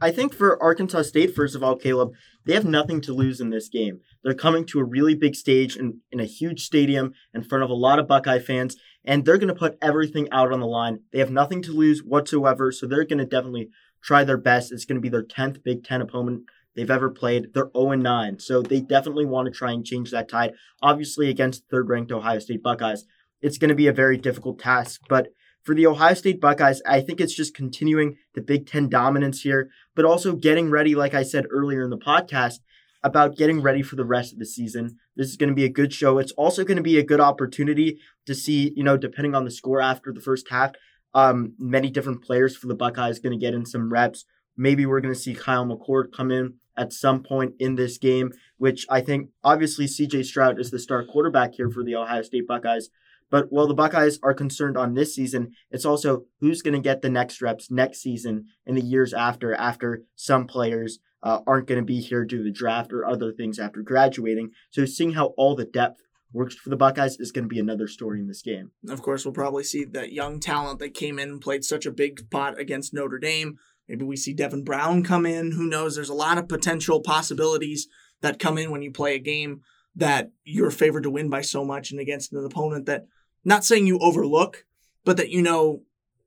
I 0.02 0.12
think 0.12 0.34
for 0.34 0.62
Arkansas 0.62 1.04
State, 1.04 1.36
first 1.36 1.56
of 1.56 1.63
all, 1.63 1.75
Caleb, 1.75 2.12
they 2.45 2.54
have 2.54 2.66
nothing 2.66 3.02
to 3.02 3.13
lose 3.13 3.42
in 3.42 3.50
this 3.50 3.68
game. 3.68 4.00
They're 4.24 4.33
coming 4.33 4.66
to 4.66 4.80
a 4.80 4.83
really 4.83 5.16
big 5.16 5.36
stage 5.36 5.77
in, 5.77 6.01
in 6.12 6.19
a 6.19 6.25
huge 6.25 6.66
stadium 6.66 7.13
in 7.33 7.44
front 7.44 7.63
of 7.63 7.69
a 7.69 7.75
lot 7.75 8.00
of 8.00 8.07
Buckeye 8.07 8.39
fans, 8.39 8.75
and 9.06 9.24
they're 9.24 9.38
going 9.38 9.48
to 9.48 9.56
put 9.56 9.77
everything 9.81 10.27
out 10.31 10.51
on 10.51 10.60
the 10.60 10.68
line. 10.68 11.00
They 11.12 11.19
have 11.19 11.31
nothing 11.31 11.62
to 11.63 11.71
lose 11.71 12.04
whatsoever, 12.04 12.71
so 12.71 12.86
they're 12.86 13.06
going 13.06 13.19
to 13.19 13.25
definitely 13.25 13.69
try 14.01 14.24
their 14.24 14.38
best. 14.38 14.71
It's 14.71 14.86
going 14.86 14.98
to 14.98 15.01
be 15.01 15.10
their 15.10 15.24
10th 15.24 15.63
Big 15.63 15.83
Ten 15.83 16.01
opponent 16.01 16.44
they've 16.75 16.92
ever 16.92 17.10
played. 17.10 17.54
They're 17.54 17.71
0 17.75 17.94
9, 17.94 18.39
so 18.39 18.62
they 18.62 18.81
definitely 18.81 19.25
want 19.25 19.45
to 19.45 19.57
try 19.57 19.71
and 19.71 19.86
change 19.86 20.12
that 20.12 20.30
tide. 20.30 20.54
Obviously, 20.81 21.30
against 21.30 21.69
third 21.69 21.89
ranked 21.89 22.12
Ohio 22.12 22.39
State 22.39 22.63
Buckeyes, 22.63 23.06
it's 23.42 23.57
going 23.57 23.69
to 23.69 23.75
be 23.75 23.88
a 23.88 23.94
very 23.94 24.18
difficult 24.18 24.60
task, 24.60 25.01
but 25.07 25.30
for 25.63 25.75
the 25.75 25.88
Ohio 25.88 26.13
State 26.13 26.42
Buckeyes, 26.42 26.81
I 26.86 27.01
think 27.01 27.19
it's 27.19 27.36
just 27.36 27.54
continuing 27.54 28.18
the 28.33 28.42
Big 28.42 28.66
Ten 28.66 28.89
dominance 28.89 29.42
here, 29.42 29.69
but 29.95 30.06
also 30.06 30.36
getting 30.36 30.69
ready, 30.69 30.95
like 30.95 31.13
I 31.13 31.24
said 31.24 31.45
earlier 31.50 31.83
in 31.83 31.89
the 31.89 31.98
podcast, 31.98 32.60
about 33.04 33.38
getting 33.38 33.62
ready 33.62 33.81
for 33.81 33.96
the 33.96 34.06
rest 34.06 34.34
of 34.34 34.40
the 34.40 34.46
season. 34.46 34.98
This 35.16 35.30
is 35.30 35.38
going 35.38 35.50
to 35.50 35.56
be 35.56 35.66
a 35.66 35.69
good 35.69 35.94
show. 35.94 36.18
It's 36.18 36.34
also 36.34 36.63
going 36.63 36.78
to 36.78 36.84
be 36.84 36.98
a 36.98 37.04
good 37.04 37.22
opportunity 37.22 38.00
to 38.25 38.36
see, 38.36 38.74
you 38.75 38.84
know, 38.84 38.98
depending 38.98 39.36
on 39.36 39.46
the 39.46 39.51
score 39.51 39.81
after 39.81 40.12
the 40.12 40.22
first 40.22 40.50
half, 40.50 40.72
um, 41.13 41.54
many 41.57 41.90
different 41.90 42.24
players 42.24 42.56
for 42.56 42.68
the 42.68 42.75
Buckeyes 42.75 43.19
going 43.19 43.38
to 43.38 43.44
get 43.44 43.54
in 43.54 43.66
some 43.66 43.92
reps. 43.92 44.25
Maybe 44.57 44.86
we're 44.86 45.01
going 45.01 45.13
to 45.13 45.19
see 45.19 45.34
Kyle 45.34 45.66
McCord 45.66 46.12
come 46.16 46.31
in 46.31 46.56
at 46.78 46.94
some 46.94 47.24
point 47.24 47.54
in 47.60 47.75
this 47.75 47.98
game, 47.98 48.31
which 48.57 48.86
I 48.90 49.02
think 49.02 49.30
obviously 49.44 49.86
CJ 49.86 50.25
Stroud 50.25 50.60
is 50.60 50.72
the 50.72 50.80
star 50.80 51.04
quarterback 51.06 51.54
here 51.56 51.69
for 51.69 51.84
the 51.84 51.95
Ohio 51.95 52.22
State 52.22 52.48
Buckeyes. 52.48 52.90
But 53.31 53.52
while 53.52 53.68
the 53.68 53.74
Buckeyes 53.74 54.19
are 54.24 54.34
concerned 54.34 54.78
on 54.78 54.94
this 54.94 55.13
season, 55.13 55.52
it's 55.69 55.86
also 55.86 56.24
who's 56.40 56.62
going 56.62 56.74
to 56.74 56.80
get 56.80 57.02
the 57.02 57.10
next 57.10 57.42
reps 57.42 57.69
next 57.69 58.02
season 58.02 58.45
and 58.66 58.75
the 58.75 58.81
years 58.81 59.13
after, 59.13 59.54
after 59.54 60.04
some 60.16 60.48
players 60.48 61.00
uh, 61.24 61.39
aren't 61.45 61.68
going 61.68 61.80
to 61.80 61.86
be 61.86 62.00
here 62.00 62.25
due 62.25 62.38
to 62.38 62.44
the 62.44 62.51
draft 62.51 62.94
or 62.94 63.06
other 63.06 63.31
things 63.31 63.60
after 63.60 63.81
graduating. 63.81 64.51
So 64.71 64.86
seeing 64.86 65.13
how 65.13 65.33
all 65.38 65.56
the 65.56 65.66
depth 65.66 66.01
works 66.31 66.56
for 66.56 66.69
the 66.69 66.77
Buckeyes 66.77 67.19
is 67.19 67.31
going 67.31 67.45
to 67.45 67.50
be 67.50 67.60
another 67.60 67.88
story 67.88 68.19
in 68.19 68.27
this 68.27 68.42
game. 68.42 68.71
Of 68.88 69.01
course, 69.01 69.25
we'll 69.25 69.33
probably 69.33 69.63
see 69.63 69.83
that 69.86 70.13
young 70.13 70.39
talent 70.39 70.80
that 70.80 70.94
came 70.94 71.19
in 71.19 71.30
and 71.30 71.42
played 71.42 71.63
such 71.63 71.86
a 71.86 71.92
big 71.92 72.30
pot 72.30 72.60
against 72.60 72.94
Notre 72.94 73.19
Dame. 73.19 73.57
Maybe 73.88 74.06
we 74.06 74.16
see 74.16 74.33
Devin 74.33 74.63
Brown 74.63 75.04
come 75.04 75.25
in. 75.25 75.54
Who 75.54 75.68
knows? 75.68 75.95
There's 75.95 76.10
a 76.10 76.13
lot 76.13 76.38
of 76.38 76.48
potential 76.48 77.01
possibilities 77.01 77.88
that 78.21 78.39
come 78.39 78.57
in 78.57 78.69
when 78.69 78.83
you 78.83 78.92
play 78.92 79.16
a 79.16 79.19
game 79.19 79.62
that 79.95 80.31
you're 80.44 80.71
favored 80.71 81.04
to 81.04 81.10
win 81.10 81.30
by 81.30 81.42
so 81.42 81.66
much 81.66 81.92
and 81.92 82.00
against 82.00 82.31
an 82.31 82.45
opponent 82.45 82.86
that 82.86 83.06
not 83.44 83.66
saying 83.66 83.88
you 83.88 83.98
overlook, 84.00 84.66
but 85.04 85.18
that 85.18 85.30
you 85.30 85.42
know 85.42 85.81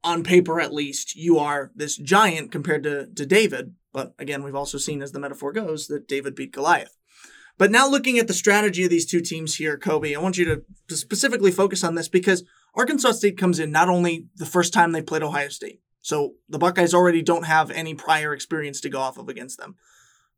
on 0.04 0.24
paper 0.24 0.60
at 0.60 0.74
least 0.74 1.16
you 1.16 1.38
are 1.38 1.70
this 1.74 1.96
giant 1.96 2.50
compared 2.50 2.82
to, 2.84 3.06
to 3.06 3.26
David. 3.26 3.74
But 3.92 4.14
again, 4.18 4.42
we've 4.42 4.54
also 4.54 4.78
seen 4.78 5.02
as 5.02 5.12
the 5.12 5.20
metaphor 5.20 5.52
goes 5.52 5.86
that 5.86 6.08
David 6.08 6.34
beat 6.34 6.52
Goliath. 6.52 6.96
But 7.58 7.70
now 7.70 7.88
looking 7.88 8.18
at 8.18 8.26
the 8.26 8.34
strategy 8.34 8.84
of 8.84 8.90
these 8.90 9.06
two 9.06 9.20
teams 9.20 9.56
here, 9.56 9.78
Coby, 9.78 10.16
I 10.16 10.20
want 10.20 10.38
you 10.38 10.44
to, 10.46 10.62
to 10.88 10.96
specifically 10.96 11.52
focus 11.52 11.84
on 11.84 11.94
this 11.94 12.08
because 12.08 12.44
Arkansas 12.74 13.12
State 13.12 13.38
comes 13.38 13.58
in 13.58 13.70
not 13.70 13.88
only 13.88 14.26
the 14.36 14.46
first 14.46 14.72
time 14.72 14.92
they 14.92 15.02
played 15.02 15.22
Ohio 15.22 15.48
State, 15.48 15.80
so 16.00 16.34
the 16.48 16.58
Buckeyes 16.58 16.94
already 16.94 17.22
don't 17.22 17.44
have 17.44 17.70
any 17.70 17.94
prior 17.94 18.32
experience 18.32 18.80
to 18.80 18.88
go 18.88 19.00
off 19.00 19.18
of 19.18 19.28
against 19.28 19.58
them, 19.58 19.76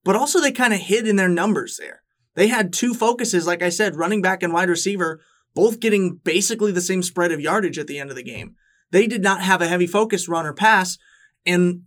but 0.02 0.16
also 0.16 0.40
they 0.40 0.52
kind 0.52 0.74
of 0.74 0.80
hid 0.80 1.06
in 1.08 1.16
their 1.16 1.28
numbers 1.28 1.78
there. 1.78 2.02
They 2.34 2.48
had 2.48 2.72
two 2.72 2.94
focuses, 2.94 3.46
like 3.46 3.62
I 3.62 3.68
said, 3.68 3.96
running 3.96 4.20
back 4.20 4.42
and 4.42 4.52
wide 4.52 4.68
receiver, 4.68 5.20
both 5.54 5.80
getting 5.80 6.16
basically 6.16 6.72
the 6.72 6.80
same 6.80 7.02
spread 7.02 7.32
of 7.32 7.40
yardage 7.40 7.78
at 7.78 7.86
the 7.86 7.98
end 7.98 8.10
of 8.10 8.16
the 8.16 8.24
game. 8.24 8.56
They 8.94 9.08
did 9.08 9.24
not 9.24 9.42
have 9.42 9.60
a 9.60 9.66
heavy 9.66 9.88
focus 9.88 10.28
run 10.28 10.46
or 10.46 10.52
pass, 10.52 10.98
and 11.44 11.82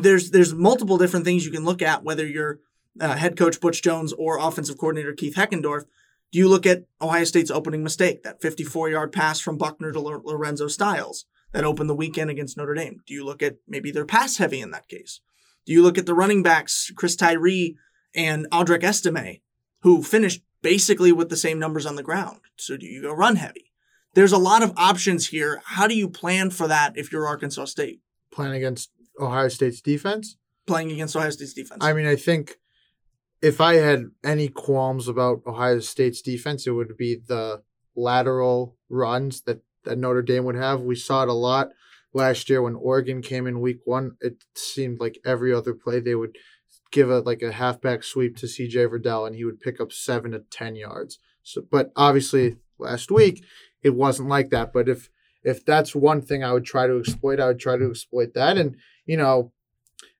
there's 0.00 0.32
there's 0.32 0.52
multiple 0.52 0.98
different 0.98 1.24
things 1.24 1.46
you 1.46 1.52
can 1.52 1.64
look 1.64 1.80
at 1.80 2.02
whether 2.02 2.26
you're 2.26 2.58
uh, 3.00 3.14
head 3.14 3.36
coach 3.36 3.60
Butch 3.60 3.80
Jones 3.80 4.12
or 4.12 4.40
offensive 4.40 4.76
coordinator 4.76 5.12
Keith 5.12 5.36
Heckendorf. 5.36 5.84
Do 6.32 6.38
you 6.40 6.48
look 6.48 6.66
at 6.66 6.82
Ohio 7.00 7.22
State's 7.22 7.52
opening 7.52 7.84
mistake, 7.84 8.24
that 8.24 8.42
54 8.42 8.90
yard 8.90 9.12
pass 9.12 9.38
from 9.38 9.56
Buchner 9.56 9.92
to 9.92 10.00
Lorenzo 10.00 10.66
Styles 10.66 11.26
that 11.52 11.62
opened 11.62 11.88
the 11.88 11.94
weekend 11.94 12.28
against 12.28 12.56
Notre 12.56 12.74
Dame? 12.74 13.02
Do 13.06 13.14
you 13.14 13.24
look 13.24 13.40
at 13.40 13.58
maybe 13.68 13.92
they're 13.92 14.04
pass 14.04 14.38
heavy 14.38 14.60
in 14.60 14.72
that 14.72 14.88
case? 14.88 15.20
Do 15.64 15.72
you 15.72 15.80
look 15.80 15.96
at 15.96 16.06
the 16.06 16.14
running 16.14 16.42
backs, 16.42 16.90
Chris 16.96 17.14
Tyree 17.14 17.76
and 18.16 18.50
Audric 18.50 18.82
Estime, 18.82 19.42
who 19.82 20.02
finished 20.02 20.42
basically 20.62 21.12
with 21.12 21.28
the 21.28 21.36
same 21.36 21.58
numbers 21.58 21.86
on 21.86 21.96
the 21.96 22.02
ground. 22.02 22.40
So 22.56 22.76
do 22.76 22.86
you 22.86 23.02
go 23.02 23.12
run 23.12 23.36
heavy? 23.36 23.67
There's 24.18 24.32
a 24.32 24.36
lot 24.36 24.64
of 24.64 24.72
options 24.76 25.28
here. 25.28 25.62
How 25.64 25.86
do 25.86 25.96
you 25.96 26.08
plan 26.08 26.50
for 26.50 26.66
that 26.66 26.98
if 26.98 27.12
you're 27.12 27.24
Arkansas 27.24 27.66
State? 27.66 28.00
Playing 28.32 28.54
against 28.54 28.90
Ohio 29.20 29.46
State's 29.46 29.80
defense? 29.80 30.36
Playing 30.66 30.90
against 30.90 31.14
Ohio 31.14 31.30
State's 31.30 31.52
defense. 31.52 31.78
I 31.84 31.92
mean, 31.92 32.04
I 32.04 32.16
think 32.16 32.56
if 33.40 33.60
I 33.60 33.74
had 33.74 34.06
any 34.24 34.48
qualms 34.48 35.06
about 35.06 35.42
Ohio 35.46 35.78
State's 35.78 36.20
defense, 36.20 36.66
it 36.66 36.72
would 36.72 36.96
be 36.96 37.20
the 37.28 37.62
lateral 37.94 38.76
runs 38.88 39.42
that, 39.42 39.62
that 39.84 39.98
Notre 39.98 40.22
Dame 40.22 40.44
would 40.46 40.56
have. 40.56 40.80
We 40.80 40.96
saw 40.96 41.22
it 41.22 41.28
a 41.28 41.32
lot 41.32 41.68
last 42.12 42.50
year 42.50 42.60
when 42.60 42.74
Oregon 42.74 43.22
came 43.22 43.46
in 43.46 43.60
week 43.60 43.82
one. 43.84 44.16
It 44.20 44.42
seemed 44.56 44.98
like 44.98 45.20
every 45.24 45.54
other 45.54 45.74
play 45.74 46.00
they 46.00 46.16
would 46.16 46.36
give 46.90 47.08
a 47.08 47.20
like 47.20 47.42
a 47.42 47.52
halfback 47.52 48.02
sweep 48.02 48.36
to 48.38 48.46
CJ 48.46 48.88
Verdell 48.88 49.28
and 49.28 49.36
he 49.36 49.44
would 49.44 49.60
pick 49.60 49.80
up 49.80 49.92
seven 49.92 50.32
to 50.32 50.40
ten 50.40 50.74
yards. 50.74 51.20
So, 51.44 51.62
but 51.70 51.92
obviously 51.94 52.56
last 52.80 53.12
week 53.12 53.44
it 53.82 53.94
wasn't 53.94 54.28
like 54.28 54.50
that. 54.50 54.72
But 54.72 54.88
if 54.88 55.08
if 55.42 55.64
that's 55.64 55.94
one 55.94 56.20
thing 56.20 56.42
I 56.42 56.52
would 56.52 56.64
try 56.64 56.86
to 56.86 56.98
exploit, 56.98 57.40
I 57.40 57.46
would 57.46 57.60
try 57.60 57.76
to 57.76 57.90
exploit 57.90 58.34
that. 58.34 58.56
And 58.56 58.76
you 59.06 59.16
know, 59.16 59.52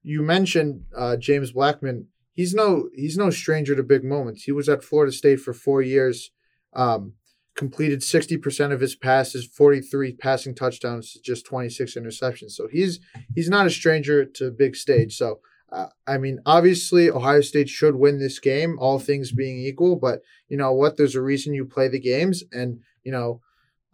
you 0.02 0.22
mentioned 0.22 0.84
uh, 0.96 1.16
James 1.16 1.52
Blackman. 1.52 2.06
He's 2.32 2.54
no 2.54 2.88
he's 2.94 3.16
no 3.16 3.30
stranger 3.30 3.74
to 3.74 3.82
big 3.82 4.04
moments. 4.04 4.44
He 4.44 4.52
was 4.52 4.68
at 4.68 4.84
Florida 4.84 5.12
State 5.12 5.40
for 5.40 5.52
four 5.52 5.82
years. 5.82 6.30
Um, 6.72 7.14
completed 7.56 8.00
60% 8.00 8.72
of 8.72 8.78
his 8.78 8.94
passes, 8.94 9.44
43 9.44 10.12
passing 10.12 10.54
touchdowns, 10.54 11.14
just 11.14 11.44
26 11.44 11.96
interceptions. 11.96 12.52
So 12.52 12.68
he's 12.68 13.00
he's 13.34 13.48
not 13.48 13.66
a 13.66 13.70
stranger 13.70 14.24
to 14.24 14.52
big 14.52 14.76
stage. 14.76 15.16
So 15.16 15.40
uh, 15.70 15.88
I 16.06 16.16
mean, 16.18 16.38
obviously, 16.46 17.10
Ohio 17.10 17.42
State 17.42 17.68
should 17.68 17.96
win 17.96 18.18
this 18.18 18.38
game, 18.38 18.78
all 18.78 18.98
things 18.98 19.32
being 19.32 19.58
equal. 19.58 19.96
But 19.96 20.22
you 20.48 20.56
know 20.56 20.72
what? 20.72 20.96
There's 20.96 21.14
a 21.14 21.20
reason 21.20 21.52
you 21.52 21.66
play 21.66 21.88
the 21.88 22.00
games, 22.00 22.42
and 22.52 22.80
you 23.04 23.12
know, 23.12 23.40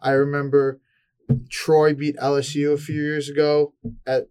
I 0.05 0.13
remember 0.13 0.81
Troy 1.51 1.95
beat 1.95 2.17
LSU 2.19 2.73
a 2.73 2.79
few 2.79 3.01
years 3.01 3.29
ago 3.29 3.73
at 4.07 4.29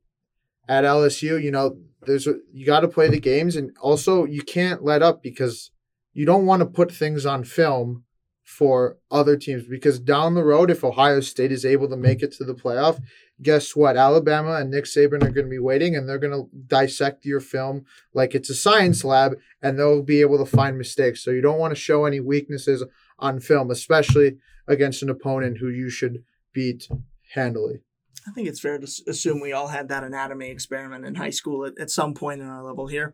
at 0.69 0.85
LSU. 0.85 1.41
You 1.41 1.51
know, 1.51 1.77
there's 2.05 2.27
a, 2.27 2.35
you 2.53 2.65
got 2.65 2.81
to 2.81 2.87
play 2.87 3.09
the 3.09 3.19
games, 3.19 3.55
and 3.55 3.75
also 3.81 4.25
you 4.25 4.43
can't 4.43 4.83
let 4.83 5.01
up 5.01 5.21
because 5.23 5.71
you 6.13 6.25
don't 6.25 6.45
want 6.45 6.61
to 6.61 6.65
put 6.65 6.91
things 6.91 7.25
on 7.25 7.43
film 7.43 8.03
for 8.43 8.97
other 9.09 9.35
teams 9.35 9.63
because 9.67 9.99
down 9.99 10.35
the 10.35 10.43
road, 10.43 10.69
if 10.69 10.83
Ohio 10.83 11.21
State 11.21 11.51
is 11.51 11.65
able 11.65 11.89
to 11.89 11.97
make 11.97 12.21
it 12.21 12.31
to 12.33 12.43
the 12.43 12.53
playoff, 12.53 13.01
guess 13.41 13.75
what? 13.75 13.97
Alabama 13.97 14.55
and 14.55 14.69
Nick 14.69 14.85
Saban 14.85 15.23
are 15.23 15.31
going 15.31 15.45
to 15.45 15.49
be 15.49 15.59
waiting 15.59 15.95
and 15.95 16.07
they're 16.07 16.19
going 16.19 16.33
to 16.33 16.49
dissect 16.67 17.25
your 17.25 17.39
film 17.39 17.85
like 18.13 18.35
it's 18.35 18.49
a 18.49 18.55
science 18.55 19.03
lab 19.03 19.37
and 19.61 19.79
they'll 19.79 20.03
be 20.03 20.21
able 20.21 20.37
to 20.37 20.45
find 20.45 20.77
mistakes. 20.77 21.23
So 21.23 21.31
you 21.31 21.41
don't 21.41 21.57
want 21.57 21.71
to 21.71 21.79
show 21.79 22.05
any 22.05 22.19
weaknesses 22.19 22.83
on 23.19 23.39
film, 23.39 23.71
especially 23.71 24.37
against 24.67 25.03
an 25.03 25.09
opponent 25.09 25.57
who 25.57 25.69
you 25.69 25.89
should 25.89 26.23
beat 26.53 26.87
handily. 27.33 27.81
I 28.27 28.31
think 28.31 28.47
it's 28.47 28.59
fair 28.59 28.77
to 28.77 28.87
assume 29.07 29.41
we 29.41 29.51
all 29.51 29.67
had 29.67 29.89
that 29.89 30.03
anatomy 30.03 30.49
experiment 30.49 31.05
in 31.05 31.15
high 31.15 31.29
school 31.29 31.65
at, 31.65 31.77
at 31.77 31.89
some 31.89 32.13
point 32.13 32.41
in 32.41 32.47
our 32.47 32.63
level 32.63 32.87
here. 32.87 33.13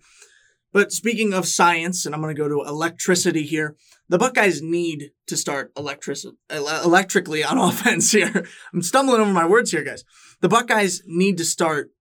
But 0.71 0.91
speaking 0.91 1.33
of 1.33 1.47
science, 1.47 2.05
and 2.05 2.13
I'm 2.13 2.21
going 2.21 2.35
to 2.35 2.39
go 2.39 2.47
to 2.47 2.67
electricity 2.67 3.43
here, 3.43 3.75
the 4.07 4.19
Buckeyes 4.19 4.61
need 4.61 5.11
to 5.25 5.35
start 5.35 5.71
electric- 5.75 6.19
electrically 6.51 7.43
on 7.43 7.57
offense 7.69 8.11
here. 8.11 8.45
I'm 8.73 8.83
stumbling 8.83 9.21
over 9.21 9.31
my 9.31 9.47
words 9.47 9.71
here, 9.71 9.83
guys. 9.83 10.03
The 10.41 10.49
Buckeyes 10.49 11.01
need 11.07 11.37
to 11.37 11.45
start 11.45 11.91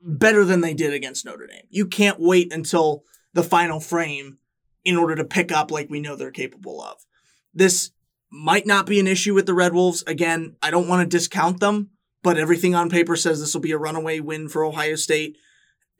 better 0.00 0.44
than 0.44 0.60
they 0.60 0.74
did 0.74 0.92
against 0.92 1.24
Notre 1.24 1.46
Dame. 1.46 1.66
You 1.70 1.86
can't 1.86 2.20
wait 2.20 2.52
until 2.52 3.02
the 3.34 3.42
final 3.42 3.80
frame 3.80 4.38
in 4.84 4.96
order 4.96 5.14
to 5.16 5.24
pick 5.24 5.52
up 5.52 5.70
like 5.70 5.90
we 5.90 6.00
know 6.00 6.16
they're 6.16 6.30
capable 6.30 6.82
of. 6.82 6.98
This 7.54 7.90
might 8.30 8.66
not 8.66 8.86
be 8.86 8.98
an 8.98 9.06
issue 9.06 9.34
with 9.34 9.46
the 9.46 9.54
Red 9.54 9.74
Wolves. 9.74 10.02
Again, 10.06 10.56
I 10.62 10.70
don't 10.70 10.88
want 10.88 11.02
to 11.02 11.16
discount 11.16 11.60
them, 11.60 11.90
but 12.22 12.38
everything 12.38 12.74
on 12.74 12.88
paper 12.88 13.14
says 13.16 13.40
this 13.40 13.54
will 13.54 13.60
be 13.60 13.72
a 13.72 13.78
runaway 13.78 14.20
win 14.20 14.48
for 14.48 14.64
Ohio 14.64 14.96
State. 14.96 15.36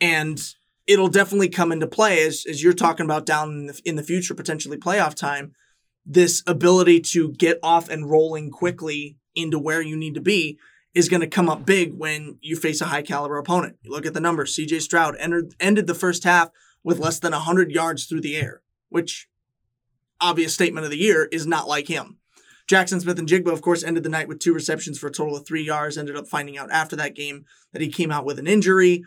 And 0.01 0.41
it'll 0.87 1.09
definitely 1.09 1.49
come 1.49 1.73
into 1.73 1.87
play 1.87 2.27
as, 2.27 2.45
as 2.49 2.63
you're 2.63 2.73
talking 2.73 3.05
about 3.05 3.27
down 3.27 3.51
in 3.51 3.67
the, 3.67 3.81
in 3.85 3.97
the 3.97 4.03
future, 4.03 4.35
potentially 4.35 4.77
playoff 4.77 5.15
time. 5.15 5.55
This 6.05 6.43
ability 6.47 7.01
to 7.01 7.33
get 7.33 7.59
off 7.63 7.89
and 7.89 8.11
rolling 8.11 8.51
quickly 8.51 9.19
into 9.35 9.59
where 9.59 9.83
you 9.83 9.97
need 9.97 10.15
to 10.15 10.21
be 10.21 10.59
is 10.95 11.09
going 11.09 11.21
to 11.21 11.27
come 11.27 11.49
up 11.49 11.65
big 11.65 11.95
when 11.97 12.39
you 12.41 12.57
face 12.57 12.81
a 12.81 12.87
high 12.87 13.03
caliber 13.03 13.39
opponent. 13.39 13.77
You 13.83 13.91
look 13.91 14.07
at 14.07 14.15
the 14.15 14.21
numbers. 14.21 14.57
CJ 14.57 14.83
Stroud 14.83 15.17
entered, 15.19 15.55
ended 15.59 15.87
the 15.87 15.95
first 15.95 16.25
half 16.25 16.51
with 16.85 16.99
less 16.99 17.19
than 17.19 17.33
100 17.33 17.71
yards 17.71 18.07
through 18.07 18.21
the 18.21 18.37
air, 18.37 18.61
which 18.93 19.29
obvious 20.21 20.55
statement 20.55 20.85
of 20.85 20.91
the 20.91 20.99
year 20.99 21.29
is 21.33 21.47
not 21.47 21.69
like 21.69 21.89
him. 21.89 22.19
Jaxon 22.69 23.01
Smith-Njigba, 23.01 23.53
of 23.53 23.61
course, 23.61 23.83
ended 23.83 24.05
the 24.05 24.09
night 24.09 24.29
with 24.29 24.39
two 24.39 24.55
receptions 24.55 24.99
for 24.99 25.09
a 25.09 25.13
total 25.13 25.37
of 25.37 25.47
three 25.47 25.63
yards. 25.63 25.99
Ended 25.99 26.17
up 26.17 26.29
finding 26.29 26.57
out 26.57 26.71
after 26.71 26.97
that 26.97 27.15
game 27.15 27.45
that 27.73 27.83
he 27.83 27.89
came 27.89 28.11
out 28.11 28.25
with 28.25 28.39
an 28.39 28.47
injury. 28.47 29.05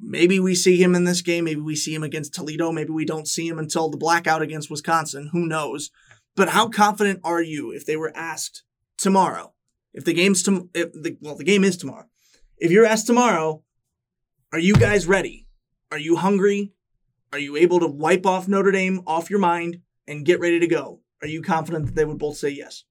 Maybe 0.00 0.40
we 0.40 0.54
see 0.54 0.82
him 0.82 0.94
in 0.94 1.04
this 1.04 1.20
game. 1.20 1.44
Maybe 1.44 1.60
we 1.60 1.76
see 1.76 1.94
him 1.94 2.02
against 2.02 2.34
Toledo. 2.34 2.72
Maybe 2.72 2.90
we 2.90 3.04
don't 3.04 3.28
see 3.28 3.46
him 3.46 3.58
until 3.58 3.88
the 3.88 3.96
blackout 3.96 4.42
against 4.42 4.70
Wisconsin. 4.70 5.30
Who 5.32 5.46
knows? 5.46 5.90
But 6.34 6.48
how 6.48 6.68
confident 6.68 7.20
are 7.22 7.42
you 7.42 7.70
if 7.70 7.86
they 7.86 7.96
were 7.96 8.12
asked 8.16 8.64
tomorrow? 8.98 9.52
If 9.92 10.04
the 10.04 10.12
game's 10.12 10.42
to, 10.44 10.68
if 10.74 10.92
the 10.92 11.16
well, 11.20 11.36
the 11.36 11.44
game 11.44 11.62
is 11.62 11.76
tomorrow. 11.76 12.06
If 12.58 12.72
you're 12.72 12.86
asked 12.86 13.06
tomorrow, 13.06 13.62
are 14.52 14.58
you 14.58 14.74
guys 14.74 15.06
ready? 15.06 15.46
Are 15.92 15.98
you 15.98 16.16
hungry? 16.16 16.72
Are 17.34 17.38
you 17.40 17.56
able 17.56 17.80
to 17.80 17.88
wipe 17.88 18.26
off 18.26 18.46
Notre 18.46 18.70
Dame 18.70 19.02
off 19.08 19.28
your 19.28 19.40
mind 19.40 19.80
and 20.06 20.24
get 20.24 20.38
ready 20.38 20.60
to 20.60 20.68
go? 20.68 21.00
Are 21.20 21.26
you 21.26 21.42
confident 21.42 21.86
that 21.86 21.96
they 21.96 22.04
would 22.04 22.20
both 22.20 22.36
say 22.36 22.50
yes? 22.50 22.84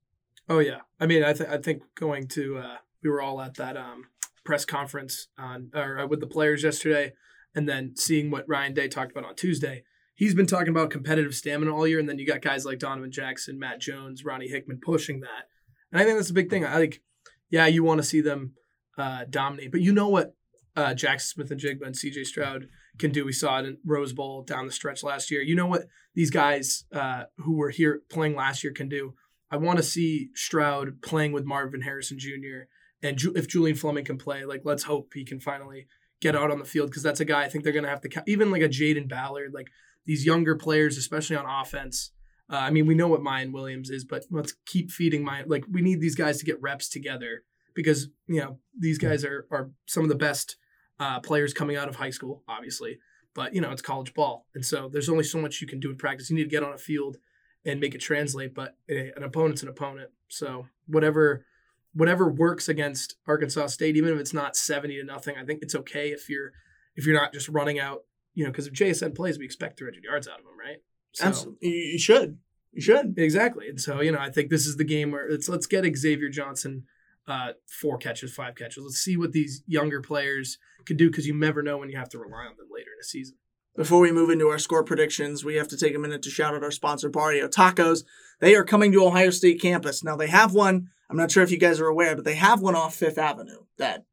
Oh 0.50 0.60
yeah. 0.60 0.80
I 1.00 1.06
mean, 1.06 1.24
I 1.24 1.32
think 1.32 1.50
I 1.50 1.58
think 1.60 1.84
going 1.96 2.28
to 2.28 2.58
uh, 2.58 2.78
we 3.02 3.10
were 3.10 3.22
all 3.22 3.40
at 3.40 3.56
that 3.56 3.78
um, 3.78 4.08
press 4.44 4.66
conference 4.66 5.30
on 5.38 5.72
or 5.74 5.98
uh, 5.98 6.08
with 6.08 6.20
the 6.20 6.28
players 6.28 6.62
yesterday, 6.62 7.14
and 7.56 7.70
then 7.70 7.96
seeing 7.96 8.32
what 8.32 8.44
Ryan 8.46 8.74
Day 8.74 8.90
talked 8.90 9.12
about 9.12 9.24
on 9.24 9.36
Tuesday. 9.36 9.86
He's 10.14 10.36
been 10.36 10.46
talking 10.46 10.68
about 10.68 10.90
competitive 10.90 11.36
stamina 11.36 11.74
all 11.74 11.88
year, 11.88 12.02
and 12.02 12.10
then 12.10 12.20
you 12.20 12.28
got 12.28 12.42
guys 12.42 12.66
like 12.66 12.80
Donovan 12.80 13.14
Jackson, 13.14 13.58
Matt 13.58 13.80
Jones, 13.80 14.26
Ronnie 14.26 14.50
Hickman 14.50 14.82
pushing 14.84 15.22
that, 15.22 15.48
and 15.90 16.02
I 16.02 16.04
think 16.04 16.18
that's 16.18 16.32
a 16.32 16.34
big 16.34 16.50
thing. 16.50 16.66
I 16.66 16.80
like, 16.80 17.02
yeah, 17.50 17.68
you 17.68 17.86
want 17.86 18.00
to 18.00 18.04
see 18.04 18.20
them 18.20 18.56
uh, 18.98 19.24
dominate, 19.30 19.72
but 19.72 19.80
you 19.80 19.94
know 19.94 20.10
what 20.10 20.36
uh, 20.76 20.88
Jaxon 20.90 21.22
Smith-Njigba 21.22 21.86
and 21.86 21.96
C.J. 21.96 22.26
Stroud 22.26 22.68
can 23.00 23.12
do. 23.12 23.26
We 23.26 23.32
saw 23.32 23.60
it 23.60 23.66
in 23.66 23.78
Rose 23.86 24.14
Bowl 24.14 24.44
down 24.44 24.66
the 24.66 24.72
stretch 24.72 25.04
last 25.04 25.32
year. 25.32 25.42
You 25.42 25.56
know 25.56 25.68
what 25.68 25.88
these 26.16 26.30
guys 26.30 26.86
uh, 26.94 27.24
who 27.38 27.58
were 27.58 27.70
here 27.70 28.02
playing 28.10 28.36
last 28.36 28.64
year 28.64 28.74
can 28.74 28.90
do. 28.90 29.14
I 29.52 29.58
want 29.58 29.78
to 29.78 29.84
see 29.84 30.30
Stroud 30.36 31.02
playing 31.02 31.32
with 31.32 31.46
Marvin 31.46 31.82
Harrison 31.82 32.18
Jr. 32.20 32.68
And 33.02 33.18
Ju- 33.18 33.34
if 33.36 33.48
Julian 33.48 33.76
Fleming 33.76 34.06
can 34.06 34.18
play, 34.18 34.46
like 34.46 34.62
let's 34.64 34.84
hope 34.84 35.12
he 35.14 35.26
can 35.26 35.40
finally 35.40 35.88
get 36.22 36.36
out 36.36 36.52
on 36.52 36.60
the 36.60 36.66
field 36.66 36.90
because 36.90 37.04
that's 37.04 37.20
a 37.20 37.26
guy 37.26 37.44
I 37.44 37.50
think 37.50 37.64
they're 37.64 37.74
going 37.74 37.84
to 37.84 37.90
have 37.90 38.02
to 38.02 38.24
even 38.26 38.50
like 38.50 38.62
a 38.62 38.70
Jayden 38.70 39.10
Ballard, 39.10 39.54
like 39.54 39.68
these 40.06 40.26
younger 40.26 40.56
players, 40.56 40.98
especially 40.98 41.36
on 41.36 41.46
offense. 41.46 42.12
Uh, 42.52 42.58
I 42.58 42.72
mean, 42.72 42.88
we 42.88 42.96
know 42.96 43.08
what 43.08 43.22
Miyan 43.22 43.52
Williams 43.52 43.90
is, 43.90 44.06
but 44.06 44.26
let's 44.32 44.54
keep 44.66 44.92
feeding 44.92 45.26
Miyan. 45.26 45.46
Like 45.48 45.66
we 45.72 45.82
need 45.82 46.02
these 46.02 46.16
guys 46.16 46.40
to 46.40 46.46
get 46.46 46.62
reps 46.62 46.90
together 46.90 47.44
because 47.76 48.10
you 48.28 48.40
know 48.40 48.60
these 48.78 48.98
guys 48.98 49.24
are 49.24 49.48
are 49.52 49.72
some 49.86 50.04
of 50.04 50.10
the 50.10 50.16
best 50.16 50.58
uh, 51.00 51.20
players 51.20 51.54
coming 51.54 51.76
out 51.76 51.90
of 51.90 51.96
high 51.96 52.10
school, 52.10 52.44
obviously. 52.48 53.00
But 53.36 53.56
you 53.56 53.62
know 53.62 53.72
it's 53.72 53.82
college 53.82 54.14
ball, 54.14 54.46
and 54.54 54.66
so 54.66 54.90
there's 54.92 55.10
only 55.10 55.24
so 55.24 55.40
much 55.40 55.60
you 55.60 55.68
can 55.68 55.80
do 55.80 55.90
in 55.90 55.98
practice. 55.98 56.30
You 56.30 56.36
need 56.36 56.44
to 56.44 56.50
get 56.50 56.64
on 56.64 56.74
a 56.74 56.78
field 56.78 57.18
and 57.66 57.80
make 57.80 57.96
it 57.96 58.00
translate. 58.00 58.54
But 58.54 58.78
an 58.88 59.24
opponent's 59.24 59.64
an 59.64 59.70
opponent. 59.70 60.12
So 60.28 60.68
whatever 60.86 61.46
whatever 61.94 62.30
works 62.30 62.70
against 62.70 63.16
Arkansas 63.28 63.68
State, 63.68 63.98
even 63.98 64.14
if 64.14 64.20
it's 64.20 64.34
not 64.34 64.56
seventy 64.56 64.98
to 64.98 65.04
nothing, 65.04 65.36
I 65.36 65.46
think 65.46 65.64
it's 65.64 65.76
okay 65.76 66.10
if 66.10 66.30
you're 66.30 66.52
if 66.96 67.06
you're 67.06 67.20
not 67.20 67.34
just 67.34 67.50
running 67.50 67.80
out. 67.80 68.02
You 68.36 68.46
know, 68.46 68.52
because 68.52 68.68
if 68.68 68.74
JSN 68.74 69.16
plays, 69.16 69.38
we 69.38 69.46
expect 69.46 69.78
300 69.78 70.04
yards 70.04 70.28
out 70.28 70.40
of 70.40 70.46
him, 70.46 70.58
right? 70.60 70.78
So, 71.12 71.28
Absolutely. 71.28 71.70
You 71.70 72.00
should. 72.00 72.40
You 72.72 72.82
should. 72.82 73.14
Exactly. 73.16 73.70
And 73.70 73.80
so, 73.80 74.02
you 74.02 74.12
know, 74.12 74.18
I 74.18 74.32
think 74.32 74.50
this 74.50 74.66
is 74.66 74.78
the 74.78 74.84
game 74.84 75.12
where 75.12 75.28
it's 75.28 75.48
let's 75.48 75.68
get 75.68 75.86
Xavier 75.96 76.30
Johnson 76.30 76.86
uh, 77.28 77.54
four 77.68 77.98
catches, 77.98 78.34
five 78.34 78.56
catches. 78.56 78.84
Let's 78.84 78.98
see 78.98 79.18
what 79.18 79.32
these 79.32 79.64
younger 79.68 80.02
players 80.02 80.58
could 80.86 80.98
do 80.98 81.10
because 81.10 81.28
you 81.28 81.34
never 81.34 81.64
know 81.64 81.78
when 81.78 81.90
you 81.90 81.98
have 81.98 82.10
to 82.10 82.20
rely 82.20 82.46
on 82.46 82.58
them 82.58 82.68
later 82.72 82.92
in 82.92 83.00
the 83.00 83.06
season. 83.06 83.38
Before 83.76 84.00
we 84.00 84.12
move 84.12 84.30
into 84.30 84.50
our 84.50 84.60
score 84.60 84.84
predictions, 84.84 85.44
we 85.44 85.56
have 85.56 85.68
to 85.70 85.78
take 85.78 85.96
a 85.96 86.00
minute 86.00 86.22
to 86.24 86.30
shout 86.30 86.54
out 86.54 86.64
our 86.64 86.72
sponsor, 86.72 87.10
Barrio 87.10 87.48
Tacos. 87.48 88.04
They 88.40 88.56
are 88.56 88.64
coming 88.64 88.92
to 88.92 89.04
Ohio 89.04 89.32
State 89.32 89.62
campus. 89.62 90.04
Now, 90.04 90.16
they 90.16 90.28
have 90.28 90.54
one, 90.54 90.90
I'm 91.10 91.18
not 91.18 91.32
sure 91.32 91.42
if 91.42 91.50
you 91.50 91.58
guys 91.58 91.80
are 91.80 91.88
aware, 91.88 92.16
but 92.16 92.24
they 92.24 92.36
have 92.36 92.62
one 92.62 92.76
off 92.76 92.94
Fifth 92.94 93.18
Avenue. 93.18 93.64
That, 93.78 94.06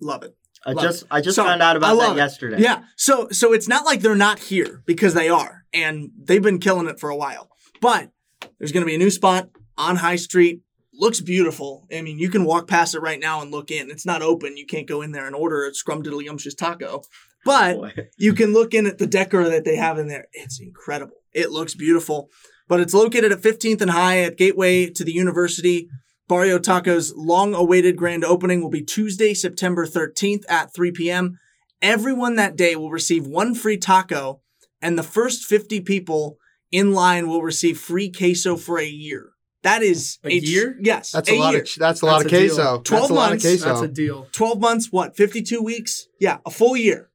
love 0.00 0.24
it. 0.24 0.36
I 0.64 0.72
love 0.72 0.84
just 0.84 1.02
it. 1.02 1.08
I 1.12 1.20
just 1.20 1.36
so, 1.36 1.44
found 1.44 1.62
out 1.62 1.76
about 1.76 1.96
that 1.98 2.12
it. 2.12 2.16
yesterday. 2.16 2.60
Yeah. 2.60 2.82
So 2.96 3.28
so 3.30 3.52
it's 3.52 3.68
not 3.68 3.84
like 3.84 4.00
they're 4.00 4.16
not 4.16 4.40
here 4.40 4.82
because 4.84 5.14
they 5.14 5.28
are. 5.28 5.64
And 5.72 6.10
they've 6.18 6.42
been 6.42 6.58
killing 6.58 6.88
it 6.88 6.98
for 6.98 7.08
a 7.08 7.16
while. 7.16 7.50
But 7.80 8.10
there's 8.58 8.72
gonna 8.72 8.86
be 8.86 8.96
a 8.96 8.98
new 8.98 9.10
spot 9.10 9.48
on 9.78 9.96
High 9.96 10.16
Street. 10.16 10.62
Looks 10.98 11.20
beautiful. 11.20 11.86
I 11.94 12.00
mean, 12.00 12.18
you 12.18 12.30
can 12.30 12.44
walk 12.44 12.68
past 12.68 12.94
it 12.94 13.00
right 13.00 13.20
now 13.20 13.42
and 13.42 13.50
look 13.50 13.70
in. 13.70 13.90
It's 13.90 14.06
not 14.06 14.22
open. 14.22 14.56
You 14.56 14.66
can't 14.66 14.88
go 14.88 15.02
in 15.02 15.12
there 15.12 15.26
and 15.26 15.36
order 15.36 15.66
a 15.66 15.72
scrumdiddlyumptious 15.72 16.56
taco. 16.56 17.02
But 17.44 17.76
oh 17.98 18.02
you 18.16 18.32
can 18.32 18.52
look 18.52 18.72
in 18.72 18.86
at 18.86 18.98
the 18.98 19.06
decor 19.06 19.48
that 19.48 19.64
they 19.64 19.76
have 19.76 19.98
in 19.98 20.08
there. 20.08 20.26
It's 20.32 20.60
incredible. 20.60 21.16
It 21.32 21.50
looks 21.50 21.74
beautiful. 21.74 22.30
But 22.68 22.80
it's 22.80 22.94
located 22.94 23.30
at 23.30 23.42
15th 23.42 23.80
and 23.82 23.90
High 23.90 24.20
at 24.20 24.36
Gateway 24.38 24.90
to 24.90 25.04
the 25.04 25.12
University. 25.12 25.88
Barrio 26.28 26.58
Taco's 26.58 27.14
long 27.14 27.54
awaited 27.54 27.96
grand 27.96 28.24
opening 28.24 28.60
will 28.60 28.70
be 28.70 28.82
Tuesday, 28.82 29.32
September 29.32 29.86
13th 29.86 30.42
at 30.48 30.74
3 30.74 30.90
p.m. 30.90 31.38
Everyone 31.80 32.34
that 32.36 32.56
day 32.56 32.74
will 32.74 32.90
receive 32.90 33.26
one 33.26 33.54
free 33.54 33.76
taco, 33.76 34.40
and 34.82 34.98
the 34.98 35.04
first 35.04 35.44
50 35.44 35.80
people 35.82 36.38
in 36.72 36.92
line 36.92 37.28
will 37.28 37.42
receive 37.42 37.78
free 37.78 38.10
queso 38.10 38.56
for 38.56 38.78
a 38.78 38.86
year. 38.86 39.35
That 39.66 39.82
is 39.82 40.20
a, 40.22 40.28
a 40.28 40.32
year. 40.32 40.78
Yes, 40.80 41.10
that's 41.10 41.28
a, 41.28 41.34
a 41.34 41.38
lot 41.40 41.52
year. 41.54 41.62
of 41.62 41.68
that's 41.76 42.00
a 42.00 42.06
lot 42.06 42.22
that's 42.22 42.32
of 42.32 42.38
queso. 42.38 42.80
Twelve 42.82 43.10
months. 43.10 43.44
A 43.44 43.48
Queso. 43.48 43.64
That's 43.66 43.80
a 43.80 43.88
deal. 43.88 44.28
Twelve 44.30 44.60
months. 44.60 44.92
What? 44.92 45.16
Fifty-two 45.16 45.60
weeks. 45.60 46.06
Yeah, 46.20 46.38
a 46.46 46.52
full 46.52 46.76
year. 46.76 47.10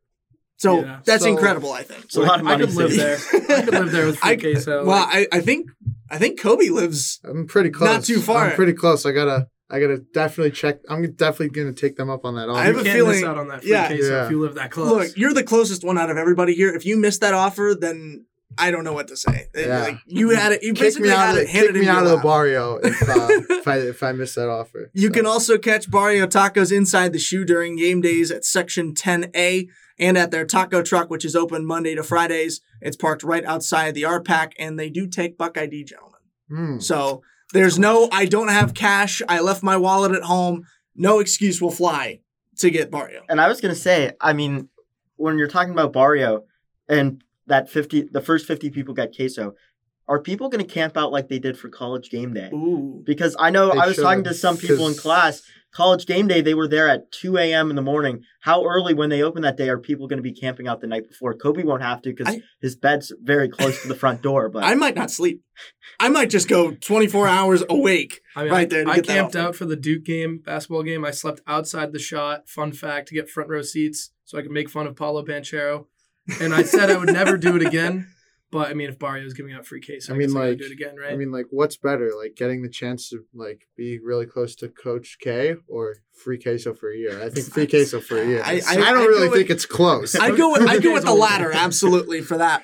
So 0.58 0.82
yeah. 0.82 1.00
that's 1.06 1.24
so, 1.24 1.30
incredible. 1.30 1.72
I 1.72 1.84
think. 1.84 2.12
So 2.12 2.22
a 2.22 2.26
lot 2.26 2.40
of 2.40 2.46
money 2.46 2.64
I 2.64 2.68
could 2.68 2.76
live 2.76 2.94
there. 2.94 3.18
I 3.18 3.62
could 3.62 3.74
live 3.74 3.92
there 3.94 4.06
with 4.06 4.18
free 4.20 4.32
I, 4.32 4.36
queso. 4.36 4.86
Well, 4.86 5.08
I, 5.10 5.28
I 5.32 5.40
think 5.40 5.70
I 6.10 6.18
think 6.18 6.42
Coby 6.42 6.70
lives. 6.72 7.22
I'm 7.24 7.48
pretty 7.48 7.70
close. 7.70 7.90
Not 7.90 8.04
too 8.04 8.20
far. 8.20 8.50
I'm 8.50 8.56
pretty 8.58 8.74
close. 8.74 9.06
I 9.06 9.14
gotta 9.14 9.48
I 9.70 9.80
gotta 9.80 10.00
definitely 10.00 10.52
check. 10.52 10.82
I'm 10.90 11.10
definitely 11.14 11.52
gonna 11.52 11.72
take 11.72 11.96
them 11.96 12.10
up 12.10 12.26
on 12.26 12.36
that. 12.36 12.50
Offer. 12.50 12.60
I 12.60 12.66
have 12.66 12.76
you 12.76 12.82
a 12.82 12.84
feeling 12.84 13.24
out 13.24 13.38
on 13.38 13.48
that 13.48 13.62
free 13.62 13.72
yeah, 13.72 13.88
queso 13.88 14.12
yeah. 14.12 14.26
if 14.26 14.32
you 14.32 14.42
live 14.42 14.56
that 14.56 14.72
close. 14.72 14.90
Look, 14.90 15.18
you're 15.18 15.34
the 15.34 15.44
closest 15.44 15.86
one 15.86 15.98
out 15.98 16.10
of 16.10 16.18
everybody 16.18 16.54
here. 16.54 16.76
If 16.76 16.86
you 16.86 16.98
miss 16.98 17.20
that 17.20 17.34
offer, 17.34 17.78
then 17.80 18.26
I 18.58 18.72
don't 18.72 18.84
know 18.84 18.94
what 18.94 19.08
to 19.10 19.18
say. 19.18 19.48
Yeah. 19.56 19.80
Like, 19.82 20.00
you 20.06 20.30
had 20.30 20.52
it. 20.52 20.64
You 20.64 20.74
kick 20.74 20.84
basically 20.84 21.10
me 21.10 21.14
out 21.14 21.28
had 21.28 21.38
of, 21.38 21.44
it. 21.44 21.50
Kick 21.50 21.74
me 21.74 21.88
out 21.88 22.04
of 22.04 22.10
the 22.10 22.18
barrio 22.18 22.78
if, 22.78 23.02
uh, 23.02 23.28
if 23.50 23.68
I 23.68 23.78
if 23.78 24.04
I 24.04 24.12
miss 24.12 24.36
that 24.36 24.50
offer. 24.50 24.92
You 24.94 25.08
so. 25.08 25.14
can 25.14 25.26
also 25.26 25.58
catch 25.58 25.90
Barrio 25.90 26.28
Tacos 26.28 26.76
inside 26.76 27.14
the 27.14 27.20
shoe 27.20 27.46
during 27.46 27.76
game 27.76 28.02
days 28.02 28.32
at 28.32 28.46
Section 28.46 28.94
10A 28.94 29.68
and 30.00 30.18
at 30.18 30.32
their 30.32 30.46
taco 30.46 30.82
truck, 30.82 31.10
which 31.10 31.24
is 31.24 31.36
open 31.36 31.66
Monday 31.66 31.96
to 31.96 32.04
Fridays. 32.04 32.62
It's 32.82 32.98
parked 32.98 33.24
right 33.24 33.46
outside 33.46 33.94
the 33.94 34.04
RPAC, 34.04 34.54
and 34.58 34.80
they 34.80 34.90
do 34.90 35.08
take 35.08 35.38
Buck 35.38 35.58
ID, 35.58 35.84
gentlemen. 35.84 36.20
Mm. 36.52 36.84
So 36.84 37.22
there's 37.54 37.78
no, 37.78 38.10
I 38.12 38.26
don't 38.26 38.50
have 38.50 38.74
cash. 38.74 39.22
I 39.30 39.40
left 39.42 39.64
my 39.64 39.78
wallet 39.78 40.12
at 40.12 40.24
home. 40.24 40.66
No 40.96 41.20
excuse 41.20 41.62
will 41.62 41.72
fly 41.72 42.20
to 42.58 42.70
get 42.70 42.92
Barrio. 42.92 43.22
And 43.30 43.40
I 43.40 43.48
was 43.48 43.62
gonna 43.62 43.76
say, 43.76 44.14
I 44.20 44.34
mean, 44.34 44.70
when 45.16 45.38
you're 45.38 45.48
talking 45.48 45.72
about 45.72 45.94
Barrio 45.94 46.44
and 46.88 47.24
that 47.52 47.70
50, 47.70 48.10
the 48.12 48.22
first 48.22 48.48
50 48.48 48.70
people 48.72 48.94
get 48.94 49.16
queso, 49.16 49.54
are 50.08 50.20
people 50.22 50.50
going 50.50 50.66
to 50.66 50.74
camp 50.74 50.98
out 50.98 51.12
like 51.12 51.30
they 51.30 51.40
did 51.40 51.58
for 51.58 51.70
college 51.70 52.10
game 52.10 52.34
day? 52.34 52.50
Ooh. 52.54 53.04
Because 53.06 53.36
I 53.40 53.50
know 53.50 53.72
I 53.72 53.88
was 53.88 53.98
talking 53.98 54.24
to 54.26 54.34
some 54.34 54.58
people 54.58 54.88
in 54.88 54.96
class. 54.96 55.42
College 55.74 56.06
game 56.06 56.28
day, 56.28 56.42
they 56.42 56.54
were 56.54 56.68
there 56.68 56.90
at 56.90 57.14
2 57.14 57.38
a.m. 57.38 57.70
in 57.70 57.78
the 57.78 57.82
morning. 57.82 58.24
How 58.42 58.66
early 58.66 58.94
when 58.94 59.10
they 59.10 59.22
open 59.24 59.44
that 59.44 59.56
day 59.56 59.70
are 59.70 59.78
people 59.78 60.06
going 60.08 60.18
to 60.18 60.24
be 60.24 60.34
camping 60.34 60.68
out 60.68 60.82
the 60.82 60.88
night 60.88 61.08
before? 61.08 61.34
Coby 61.34 61.64
won't 61.64 61.82
have 61.82 62.02
to 62.02 62.10
because 62.14 62.28
I- 62.36 62.42
his 62.62 62.76
bed's 62.76 63.14
very 63.24 63.48
close 63.48 63.82
to 63.84 63.88
the 63.88 63.96
front 63.96 64.22
door. 64.22 64.50
But 64.50 64.66
I 64.66 64.76
might 64.76 64.96
not 64.96 65.12
sleep. 65.12 65.44
I 65.98 66.10
might 66.10 66.30
just 66.30 66.50
go 66.50 66.72
24 66.72 67.26
hours 67.28 67.64
awake. 67.70 68.20
I 68.36 68.44
mean, 68.44 68.52
Right 68.52 68.62
I, 68.62 68.66
there 68.66 68.84
to 68.84 68.92
I 68.92 68.96
get 68.96 69.08
that 69.08 69.14
camped 69.14 69.36
off. 69.38 69.48
out 69.50 69.56
for 69.56 69.66
the 69.66 69.78
Duke 69.78 70.04
game, 70.04 70.40
basketball 70.44 70.84
game. 70.84 71.06
I 71.06 71.12
slept 71.12 71.40
outside 71.48 71.94
the 71.94 72.00
shot. 72.00 72.50
Fun 72.50 72.74
fact 72.74 73.08
to 73.10 73.16
get 73.16 73.30
front 73.30 73.50
row 73.50 73.62
seats 73.62 74.12
so 74.26 74.38
I 74.38 74.42
could 74.42 74.52
make 74.52 74.70
fun 74.70 74.88
of 74.88 74.98
Paolo 74.98 75.24
Banchero. 75.24 75.86
And 76.40 76.54
I 76.54 76.64
said 76.64 76.90
I 76.90 76.98
would 76.98 77.12
never 77.12 77.38
do 77.38 77.56
it 77.56 77.66
again. 77.66 78.08
But 78.52 78.70
I 78.70 78.74
mean, 78.74 78.90
if 78.90 79.00
Barrio's 79.00 79.34
giving 79.34 79.54
out 79.54 79.66
free 79.66 79.80
case, 79.80 80.10
I, 80.10 80.14
I 80.14 80.18
mean, 80.18 80.34
mean, 80.34 80.38
I 80.42 80.50
like- 80.50 80.58
do 80.58 80.66
it 80.66 80.72
again, 80.74 80.98
right? 80.98 81.14
I 81.14 81.16
mean, 81.16 81.32
like, 81.32 81.46
what's 81.52 81.78
better, 81.78 82.12
like 82.18 82.36
getting 82.36 82.62
the 82.64 82.70
chance 82.70 83.10
to 83.10 83.24
like 83.34 83.68
be 83.78 83.98
really 84.00 84.26
close 84.26 84.56
to 84.58 84.68
Coach 84.68 85.18
K 85.22 85.56
or 85.70 85.96
free 86.14 86.38
queso 86.38 86.74
for 86.74 86.92
a 86.92 86.98
year? 86.98 87.24
I 87.24 87.30
think 87.30 87.48
free 87.48 87.66
queso 87.66 88.02
for 88.02 88.22
a 88.22 88.28
year. 88.28 88.42
I- 88.44 88.62
I, 88.68 88.72
I- 88.74 88.76
don't 88.76 88.88
I 88.88 89.06
really 89.06 89.30
think 89.30 89.48
with- 89.48 89.56
it's 89.58 89.66
close. 89.66 90.16
I 90.16 90.36
go 90.36 90.52
with 90.52 90.68
I 90.68 90.80
go 90.80 90.92
with 90.94 91.06
the 91.06 91.14
latter, 91.28 91.52
absolutely 91.54 92.22
for 92.22 92.38
that. 92.38 92.64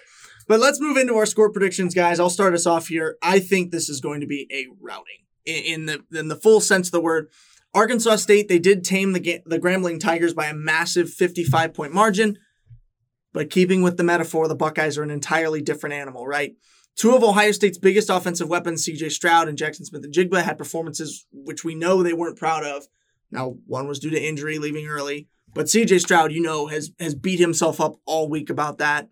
But 0.49 0.59
let's 0.59 0.79
move 0.81 0.97
into 0.97 1.15
our 1.15 1.25
score 1.25 1.49
predictions, 1.51 1.93
guys. 1.93 2.19
I'll 2.19 2.29
start 2.29 2.53
us 2.53 2.65
off 2.65 2.87
here. 2.87 3.17
I 3.21 3.39
think 3.39 3.71
this 3.71 3.87
is 3.89 3.99
going 4.01 4.21
to 4.21 4.27
be 4.27 4.47
a 4.51 4.65
routing 4.81 5.25
in, 5.45 5.63
in 5.63 5.85
the 5.85 6.19
in 6.19 6.27
the 6.27 6.35
full 6.37 6.59
sense 6.59 6.89
of 6.89 6.91
the 6.91 7.01
word. 7.01 7.27
Arkansas 7.73 8.15
State 8.17 8.47
they 8.49 8.59
did 8.59 8.83
tame 8.83 9.13
the 9.13 9.19
Ga- 9.21 9.43
the 9.45 9.59
Grambling 9.59 9.99
Tigers 10.01 10.33
by 10.33 10.47
a 10.47 10.53
massive 10.53 11.09
55 11.09 11.73
point 11.73 11.93
margin. 11.93 12.37
But 13.37 13.51
keeping 13.51 13.83
with 13.83 13.97
the 13.97 14.03
metaphor, 14.03 14.47
the 14.47 14.55
Buckeyes 14.55 14.97
are 14.97 15.03
an 15.03 15.11
entirely 15.11 15.61
different 15.61 15.93
animal, 15.93 16.25
right? 16.25 16.55
Two 16.95 17.15
of 17.15 17.23
Ohio 17.23 17.51
State's 17.51 17.77
biggest 17.77 18.09
offensive 18.09 18.49
weapons, 18.49 18.83
CJ 18.83 19.11
Stroud 19.11 19.47
and 19.47 19.55
Jaxon 19.55 19.85
Smith-Njigba, 19.85 20.41
had 20.41 20.57
performances 20.57 21.27
which 21.31 21.63
we 21.63 21.75
know 21.75 22.01
they 22.01 22.13
weren't 22.13 22.39
proud 22.39 22.63
of. 22.63 22.87
Now, 23.29 23.57
one 23.67 23.87
was 23.87 23.99
due 23.99 24.09
to 24.09 24.19
injury, 24.19 24.57
leaving 24.57 24.87
early. 24.87 25.27
But 25.53 25.67
CJ 25.67 25.99
Stroud, 25.99 26.31
you 26.31 26.41
know, 26.41 26.65
has 26.65 26.89
has 26.99 27.13
beat 27.13 27.39
himself 27.39 27.79
up 27.79 27.97
all 28.07 28.27
week 28.27 28.49
about 28.49 28.79
that. 28.79 29.07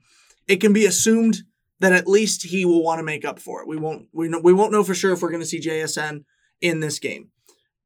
It 0.47 0.55
can 0.55 0.73
be 0.73 0.87
assumed 0.87 1.43
that 1.79 1.93
at 1.93 2.07
least 2.07 2.47
he 2.47 2.65
will 2.65 2.81
want 2.81 2.97
to 2.97 3.03
make 3.03 3.25
up 3.25 3.37
for 3.37 3.61
it. 3.61 3.67
We 3.67 3.77
won't 3.77 4.07
we 4.11 4.27
know, 4.27 4.39
we 4.39 4.53
won't 4.53 4.71
know 4.71 4.83
for 4.83 4.95
sure 4.95 5.13
if 5.13 5.21
we're 5.21 5.29
going 5.29 5.43
to 5.43 5.45
see 5.45 5.61
JSN 5.61 6.23
in 6.61 6.79
this 6.79 6.97
game. 6.97 7.29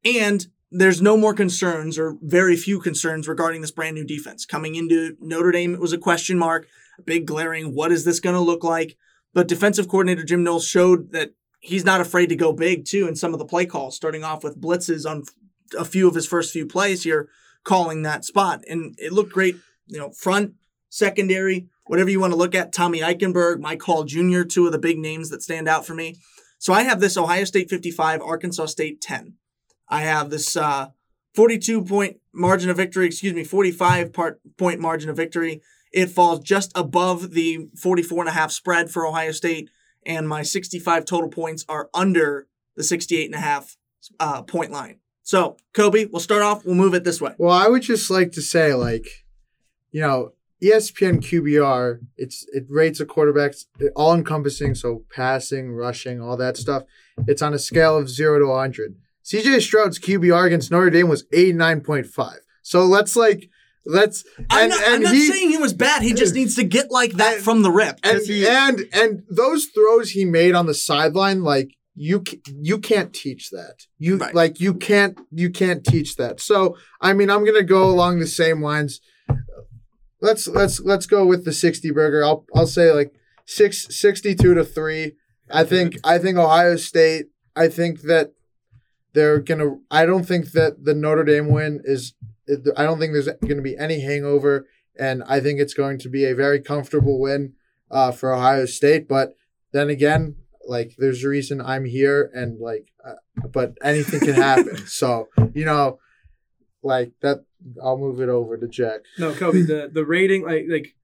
And 0.06 0.46
there's 0.70 1.02
no 1.02 1.16
more 1.16 1.34
concerns 1.34 1.98
or 1.98 2.16
very 2.22 2.56
few 2.56 2.80
concerns 2.80 3.26
regarding 3.26 3.60
this 3.60 3.72
brand 3.72 3.94
new 3.94 4.04
defense. 4.04 4.46
Coming 4.46 4.76
into 4.76 5.16
Notre 5.20 5.50
Dame, 5.50 5.74
it 5.74 5.80
was 5.80 5.92
a 5.92 5.98
question 5.98 6.38
mark, 6.38 6.68
a 6.98 7.02
big 7.02 7.26
glaring 7.26 7.74
what 7.74 7.92
is 7.92 8.04
this 8.04 8.20
going 8.20 8.36
to 8.36 8.40
look 8.40 8.62
like? 8.62 8.96
But 9.32 9.48
defensive 9.48 9.88
coordinator 9.88 10.24
Jim 10.24 10.44
Knowles 10.44 10.66
showed 10.66 11.12
that 11.12 11.34
he's 11.60 11.84
not 11.84 12.00
afraid 12.00 12.28
to 12.28 12.36
go 12.36 12.52
big 12.52 12.84
too 12.84 13.06
in 13.06 13.16
some 13.16 13.32
of 13.32 13.38
the 13.38 13.44
play 13.44 13.66
calls, 13.66 13.96
starting 13.96 14.24
off 14.24 14.44
with 14.44 14.60
blitzes 14.60 15.08
on 15.08 15.24
a 15.78 15.84
few 15.84 16.08
of 16.08 16.14
his 16.14 16.26
first 16.26 16.52
few 16.52 16.66
plays 16.66 17.04
here 17.04 17.28
calling 17.64 18.02
that 18.02 18.24
spot. 18.24 18.62
And 18.68 18.94
it 18.98 19.12
looked 19.12 19.32
great, 19.32 19.56
you 19.86 19.98
know, 19.98 20.10
front, 20.10 20.54
secondary, 20.88 21.68
whatever 21.86 22.10
you 22.10 22.20
want 22.20 22.32
to 22.32 22.38
look 22.38 22.54
at. 22.54 22.72
Tommy 22.72 23.00
Eichenberg, 23.00 23.60
Mike 23.60 23.82
Hall 23.82 24.04
Jr., 24.04 24.42
two 24.42 24.66
of 24.66 24.72
the 24.72 24.78
big 24.78 24.98
names 24.98 25.30
that 25.30 25.42
stand 25.42 25.68
out 25.68 25.86
for 25.86 25.94
me. 25.94 26.16
So 26.58 26.72
I 26.72 26.82
have 26.82 27.00
this 27.00 27.16
Ohio 27.16 27.44
State 27.44 27.70
55, 27.70 28.20
Arkansas 28.20 28.66
State 28.66 29.00
10. 29.00 29.34
I 29.90 30.02
have 30.02 30.30
this 30.30 30.56
uh, 30.56 30.90
42 31.34 31.84
point 31.84 32.18
margin 32.32 32.70
of 32.70 32.76
victory, 32.76 33.06
excuse 33.06 33.34
me, 33.34 33.44
45 33.44 34.12
part 34.12 34.40
point 34.56 34.80
margin 34.80 35.10
of 35.10 35.16
victory. 35.16 35.60
It 35.92 36.06
falls 36.06 36.40
just 36.40 36.70
above 36.76 37.32
the 37.32 37.68
44 37.76 38.20
and 38.20 38.28
a 38.28 38.32
half 38.32 38.52
spread 38.52 38.90
for 38.90 39.06
Ohio 39.06 39.32
State, 39.32 39.68
and 40.06 40.28
my 40.28 40.42
65 40.42 41.04
total 41.04 41.28
points 41.28 41.64
are 41.68 41.90
under 41.92 42.46
the 42.76 42.84
68 42.84 43.26
and 43.26 43.34
a 43.34 43.40
half 43.40 43.76
uh, 44.20 44.42
point 44.42 44.70
line. 44.70 45.00
So, 45.22 45.56
Coby, 45.74 46.10
we'll 46.10 46.20
start 46.20 46.42
off. 46.42 46.64
We'll 46.64 46.76
move 46.76 46.94
it 46.94 47.04
this 47.04 47.20
way. 47.20 47.34
Well, 47.38 47.52
I 47.52 47.68
would 47.68 47.82
just 47.82 48.10
like 48.10 48.32
to 48.32 48.42
say, 48.42 48.74
like, 48.74 49.06
you 49.90 50.00
know, 50.00 50.32
ESPN 50.62 51.18
QBR, 51.20 52.00
it's 52.16 52.46
it 52.52 52.66
rates 52.68 53.00
a 53.00 53.06
quarterback's 53.06 53.66
all 53.96 54.14
encompassing, 54.14 54.74
so 54.74 55.04
passing, 55.10 55.72
rushing, 55.72 56.20
all 56.20 56.36
that 56.36 56.56
stuff. 56.56 56.84
It's 57.26 57.42
on 57.42 57.54
a 57.54 57.58
scale 57.58 57.96
of 57.96 58.10
zero 58.10 58.38
to 58.38 58.46
100. 58.46 58.96
CJ 59.24 59.60
Stroud's 59.62 59.98
QBR 59.98 60.46
against 60.46 60.70
Notre 60.70 60.90
Dame 60.90 61.08
was 61.08 61.24
89.5. 61.32 62.36
So 62.62 62.84
let's 62.86 63.16
like, 63.16 63.48
let's 63.86 64.24
I'm 64.50 64.62
and 64.62 64.70
not, 64.70 64.88
I'm 64.88 65.02
not 65.02 65.14
he 65.14 65.28
saying 65.28 65.50
he 65.50 65.56
was 65.58 65.72
bad. 65.72 66.02
He 66.02 66.12
just 66.14 66.34
needs 66.34 66.54
to 66.56 66.64
get 66.64 66.90
like 66.90 67.12
that 67.14 67.36
And- 67.36 67.44
from 67.44 67.62
the 67.62 67.70
rip. 67.70 67.98
and 68.02 68.20
he- 68.26 68.46
and 68.46 68.86
and 68.92 69.22
those 69.30 69.66
throws 69.66 70.10
he 70.10 70.24
made 70.24 70.54
on 70.54 70.66
the 70.66 70.74
sideline, 70.74 71.42
like 71.42 71.70
you 71.94 72.22
you 72.46 72.78
can't 72.78 73.12
teach 73.12 73.50
that. 73.50 73.86
You 73.98 74.16
Right. 74.16 74.34
like 74.34 74.60
you 74.60 74.74
can't 74.74 75.18
you 75.30 75.50
can't 75.50 75.84
teach 75.84 76.16
that. 76.16 76.40
So 76.40 76.76
I 77.00 77.12
mean, 77.12 77.30
I'm 77.30 77.44
gonna 77.44 77.62
go 77.62 77.90
along 77.90 78.20
the 78.20 78.26
same 78.26 78.62
lines. 78.62 79.00
Let's 80.20 80.46
let's 80.48 80.80
let's 80.80 81.06
go 81.06 81.26
with 81.26 81.44
the 81.44 81.52
60 81.52 81.90
burger. 81.90 82.24
I'll 82.24 82.44
I'll 82.54 82.66
say 82.66 82.92
like 82.92 83.12
six, 83.46 83.86
62 83.98 84.54
to 84.54 84.64
three. 84.64 85.12
I 85.50 85.64
think 85.64 85.96
I 86.04 86.18
think 86.18 86.36
Ohio 86.38 86.76
State. 86.76 87.26
I 87.56 87.68
think 87.68 88.02
that 88.02 88.32
they're 89.12 89.40
gonna. 89.40 89.78
I 89.90 90.06
don't 90.06 90.24
think 90.24 90.52
that 90.52 90.84
the 90.84 90.94
Notre 90.94 91.24
Dame 91.24 91.48
win 91.48 91.80
is. 91.84 92.14
I 92.76 92.82
don't 92.82 92.98
think 92.98 93.12
there's 93.12 93.28
going 93.28 93.56
to 93.56 93.62
be 93.62 93.76
any 93.76 94.00
hangover, 94.00 94.66
and 94.98 95.22
I 95.24 95.40
think 95.40 95.60
it's 95.60 95.74
going 95.74 95.98
to 96.00 96.08
be 96.08 96.24
a 96.24 96.34
very 96.34 96.60
comfortable 96.60 97.20
win 97.20 97.54
uh, 97.90 98.12
for 98.12 98.32
Ohio 98.32 98.66
State. 98.66 99.08
But 99.08 99.36
then 99.72 99.88
again, 99.88 100.36
like 100.66 100.94
there's 100.98 101.24
a 101.24 101.28
reason 101.28 101.60
I'm 101.60 101.84
here, 101.84 102.30
and 102.34 102.60
like, 102.60 102.92
uh, 103.04 103.46
but 103.52 103.76
anything 103.82 104.20
can 104.20 104.34
happen. 104.34 104.76
so 104.86 105.28
you 105.54 105.64
know, 105.64 105.98
like 106.82 107.12
that. 107.20 107.44
I'll 107.82 107.98
move 107.98 108.22
it 108.22 108.30
over 108.30 108.56
to 108.56 108.66
Jack. 108.66 109.00
No, 109.18 109.32
Coby, 109.32 109.66
the 109.66 109.90
the 109.92 110.06
rating, 110.06 110.46
like 110.46 110.64
like, 110.66 110.94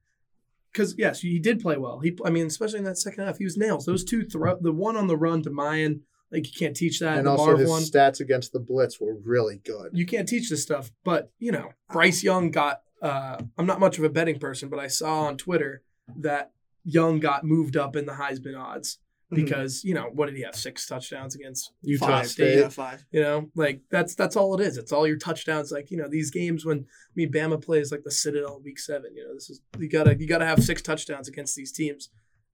because 0.73 0.95
yes, 0.97 1.21
he 1.21 1.38
did 1.38 1.61
play 1.61 1.77
well. 1.77 2.01
He, 2.01 2.16
I 2.25 2.31
mean, 2.31 2.47
especially 2.47 2.79
in 2.79 2.85
that 2.85 2.97
second 2.97 3.25
half, 3.25 3.37
he 3.37 3.45
was 3.45 3.59
nails. 3.59 3.85
Those 3.85 4.05
two 4.05 4.25
throw, 4.25 4.57
the 4.59 4.73
one 4.73 4.97
on 4.97 5.07
the 5.07 5.19
run 5.19 5.42
to 5.42 5.51
Miyan, 5.51 6.01
like 6.37 6.46
you 6.46 6.53
can't 6.59 6.77
teach 6.77 7.01
that. 7.01 7.18
and 7.18 7.27
also 7.29 7.46
Marv 7.46 7.59
his 7.61 7.68
one, 7.70 7.83
stats 7.83 8.20
against 8.20 8.53
the 8.53 8.61
blitz 8.61 9.01
were 9.01 9.14
really 9.14 9.61
good. 9.64 9.90
you 9.92 10.07
can't 10.07 10.29
teach 10.29 10.49
this 10.51 10.62
stuff. 10.62 10.90
But 11.05 11.33
you 11.38 11.53
know, 11.53 11.70
Bryce 11.90 12.22
Young 12.22 12.51
got. 12.51 12.83
Uh, 13.03 13.38
I'm 13.59 13.66
not 13.66 13.79
much 13.81 13.99
of 13.99 14.05
a 14.05 14.09
betting 14.09 14.38
person, 14.38 14.68
but 14.68 14.79
I 14.79 14.87
saw 14.87 15.22
on 15.27 15.37
Twitter 15.37 15.83
that 16.16 16.53
Young 16.85 17.20
got 17.20 17.44
moved 17.44 17.77
up 17.77 17.94
in 17.96 18.07
the 18.07 18.12
Heisman 18.12 18.59
odds 18.59 18.99
Mm-hmm. 19.33 19.42
because 19.44 19.83
you 19.83 19.92
know 19.92 20.05
what 20.14 20.27
did 20.27 20.37
he 20.37 20.42
have 20.42 20.55
six 20.55 20.87
touchdowns 20.87 21.35
against 21.35 21.72
Utah 21.83 22.07
Five. 22.07 22.29
State. 22.29 22.59
Yeah, 22.61 22.68
five. 22.68 23.05
You 23.11 23.22
know, 23.22 23.51
like 23.57 23.81
that's 23.90 24.14
that's 24.14 24.37
all 24.37 24.55
it 24.55 24.64
is. 24.64 24.79
It's 24.79 24.92
all 24.92 25.05
your 25.05 25.16
touchdowns. 25.18 25.72
Like 25.72 25.90
you 25.90 25.96
know, 25.96 26.07
these 26.09 26.31
games 26.31 26.64
when 26.64 26.79
I 26.79 27.12
mean 27.16 27.33
Bama 27.33 27.61
plays 27.61 27.90
like 27.90 28.05
the 28.05 28.12
Citadel 28.12 28.61
week 28.64 28.79
seven. 28.79 29.16
You 29.16 29.27
know, 29.27 29.35
this 29.35 29.51
is 29.51 29.61
you 29.81 29.88
gotta 29.90 30.16
you 30.16 30.29
gotta 30.29 30.46
have 30.46 30.62
six 30.62 30.81
touchdowns 30.81 31.27
against 31.27 31.57
these 31.57 31.72
teams, 31.72 32.09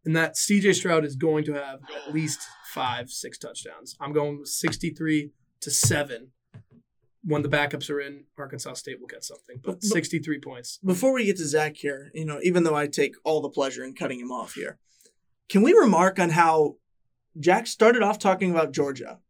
and 0.06 0.16
that 0.16 0.34
CJ 0.36 0.74
Stroud 0.76 1.04
is 1.04 1.14
going 1.14 1.44
to 1.44 1.52
have 1.52 1.80
at 2.06 2.14
least 2.14 2.40
five 2.72 3.10
six 3.10 3.38
touchdowns. 3.38 3.96
I'm 4.00 4.12
going 4.12 4.38
with 4.40 4.48
sixty 4.48 4.90
three 4.90 5.30
to 5.60 5.70
seven. 5.70 6.28
When 7.24 7.42
the 7.42 7.48
backups 7.48 7.88
are 7.88 8.00
in, 8.00 8.24
Arkansas 8.36 8.74
State 8.74 8.98
will 9.00 9.06
get 9.06 9.22
something, 9.22 9.60
but 9.62 9.74
But- 9.80 9.84
sixty 9.84 10.18
three 10.18 10.40
points. 10.40 10.78
Before 10.84 11.12
we 11.12 11.24
get 11.24 11.36
to 11.36 11.46
Zach 11.46 11.76
here, 11.76 12.10
you 12.14 12.24
know, 12.24 12.40
even 12.42 12.64
though 12.64 12.74
I 12.74 12.88
take 12.88 13.14
all 13.24 13.40
the 13.40 13.48
pleasure 13.48 13.84
in 13.84 13.94
cutting 13.94 14.18
him 14.18 14.32
off 14.32 14.54
here, 14.54 14.78
can 15.48 15.62
we 15.62 15.72
remark 15.72 16.18
on 16.18 16.30
how 16.30 16.76
Jack 17.38 17.66
started 17.68 18.02
off 18.02 18.18
talking 18.18 18.50
about 18.50 18.72
Georgia 18.72 19.20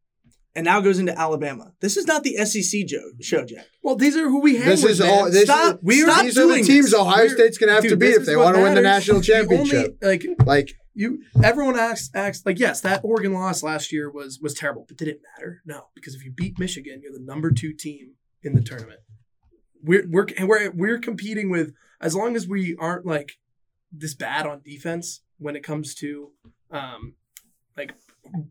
and 0.55 0.65
now 0.65 0.81
goes 0.81 0.99
into 0.99 1.17
Alabama? 1.19 1.73
This 1.81 1.99
is 1.99 2.07
not 2.07 2.23
the 2.23 2.37
SEC 2.47 2.87
jo- 2.87 3.11
show, 3.21 3.45
Jack. 3.45 3.67
Well, 3.83 3.97
these 3.97 4.17
are 4.17 4.29
who 4.31 4.41
we 4.41 4.57
have. 4.57 4.65
This 4.67 4.83
with. 4.85 4.93
is 4.93 5.01
man. 5.01 5.11
all. 5.11 5.31
This 5.31 5.45
Stop- 5.45 5.75
is, 5.75 5.81
these 5.85 6.03
stop 6.03 6.19
are 6.25 6.49
the 6.49 6.63
teams 6.65 6.87
this. 6.87 6.95
Ohio 6.95 7.17
We're- 7.25 7.29
State's 7.29 7.59
gonna 7.59 7.73
have 7.73 7.83
to 7.83 7.91
Dude, 7.91 7.99
beat 7.99 8.15
if 8.15 8.25
they 8.25 8.37
want 8.37 8.57
to 8.57 8.63
win 8.63 8.75
the 8.75 8.81
matters. 8.81 9.09
national 9.09 9.21
The 9.21 9.55
only- 9.59 9.71
championship. 9.71 9.99
like 10.01 10.27
like 10.47 10.75
you 10.95 11.23
everyone 11.43 11.79
asks 11.79 12.11
acts 12.15 12.45
like 12.45 12.59
yes 12.59 12.81
that 12.81 13.01
oregon 13.05 13.33
loss 13.33 13.63
last 13.63 13.93
year 13.93 14.11
was 14.11 14.39
was 14.41 14.55
terrible 14.55 14.85
but 14.87 14.97
did 14.97 15.09
it 15.09 15.21
matter? 15.37 15.63
No 15.65 15.89
because 15.95 16.15
if 16.15 16.25
you 16.25 16.31
beat 16.31 16.59
michigan 16.59 17.01
you're 17.03 17.13
the 17.13 17.21
number 17.21 17.51
two 17.51 17.73
team 17.73 18.15
in 18.43 18.55
the 18.55 18.63
tournament. 18.63 19.01
We're 19.83 20.07
we're 20.09 20.27
and 20.37 20.49
we're, 20.49 20.71
we're 20.71 20.99
competing 20.99 21.51
with 21.51 21.73
as 22.01 22.15
long 22.15 22.37
as 22.37 22.47
we 22.47 22.77
aren't 22.77 23.07
like 23.07 23.39
this 23.91 24.15
bad 24.15 24.47
on 24.47 24.61
defense 24.63 25.21
when 25.39 25.57
it 25.57 25.63
comes 25.63 25.95
to 25.97 26.31
um 26.71 27.15
like 27.77 27.95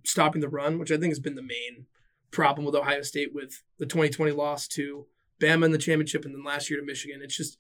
stopping 0.04 0.42
the 0.42 0.50
run 0.50 0.78
which 0.78 0.92
i 0.92 0.98
think 0.98 1.10
has 1.10 1.20
been 1.20 1.36
the 1.36 1.42
main 1.42 1.86
problem 2.30 2.66
with 2.66 2.76
ohio 2.76 3.02
state 3.02 3.34
with 3.34 3.64
the 3.80 3.86
2020 3.86 4.32
loss 4.32 4.68
to 4.68 5.08
bama 5.42 5.66
in 5.66 5.72
the 5.72 5.78
championship 5.78 6.26
and 6.26 6.36
then 6.36 6.44
last 6.44 6.70
year 6.70 6.80
to 6.80 6.86
michigan. 6.86 7.22
It's 7.24 7.36
just 7.36 7.58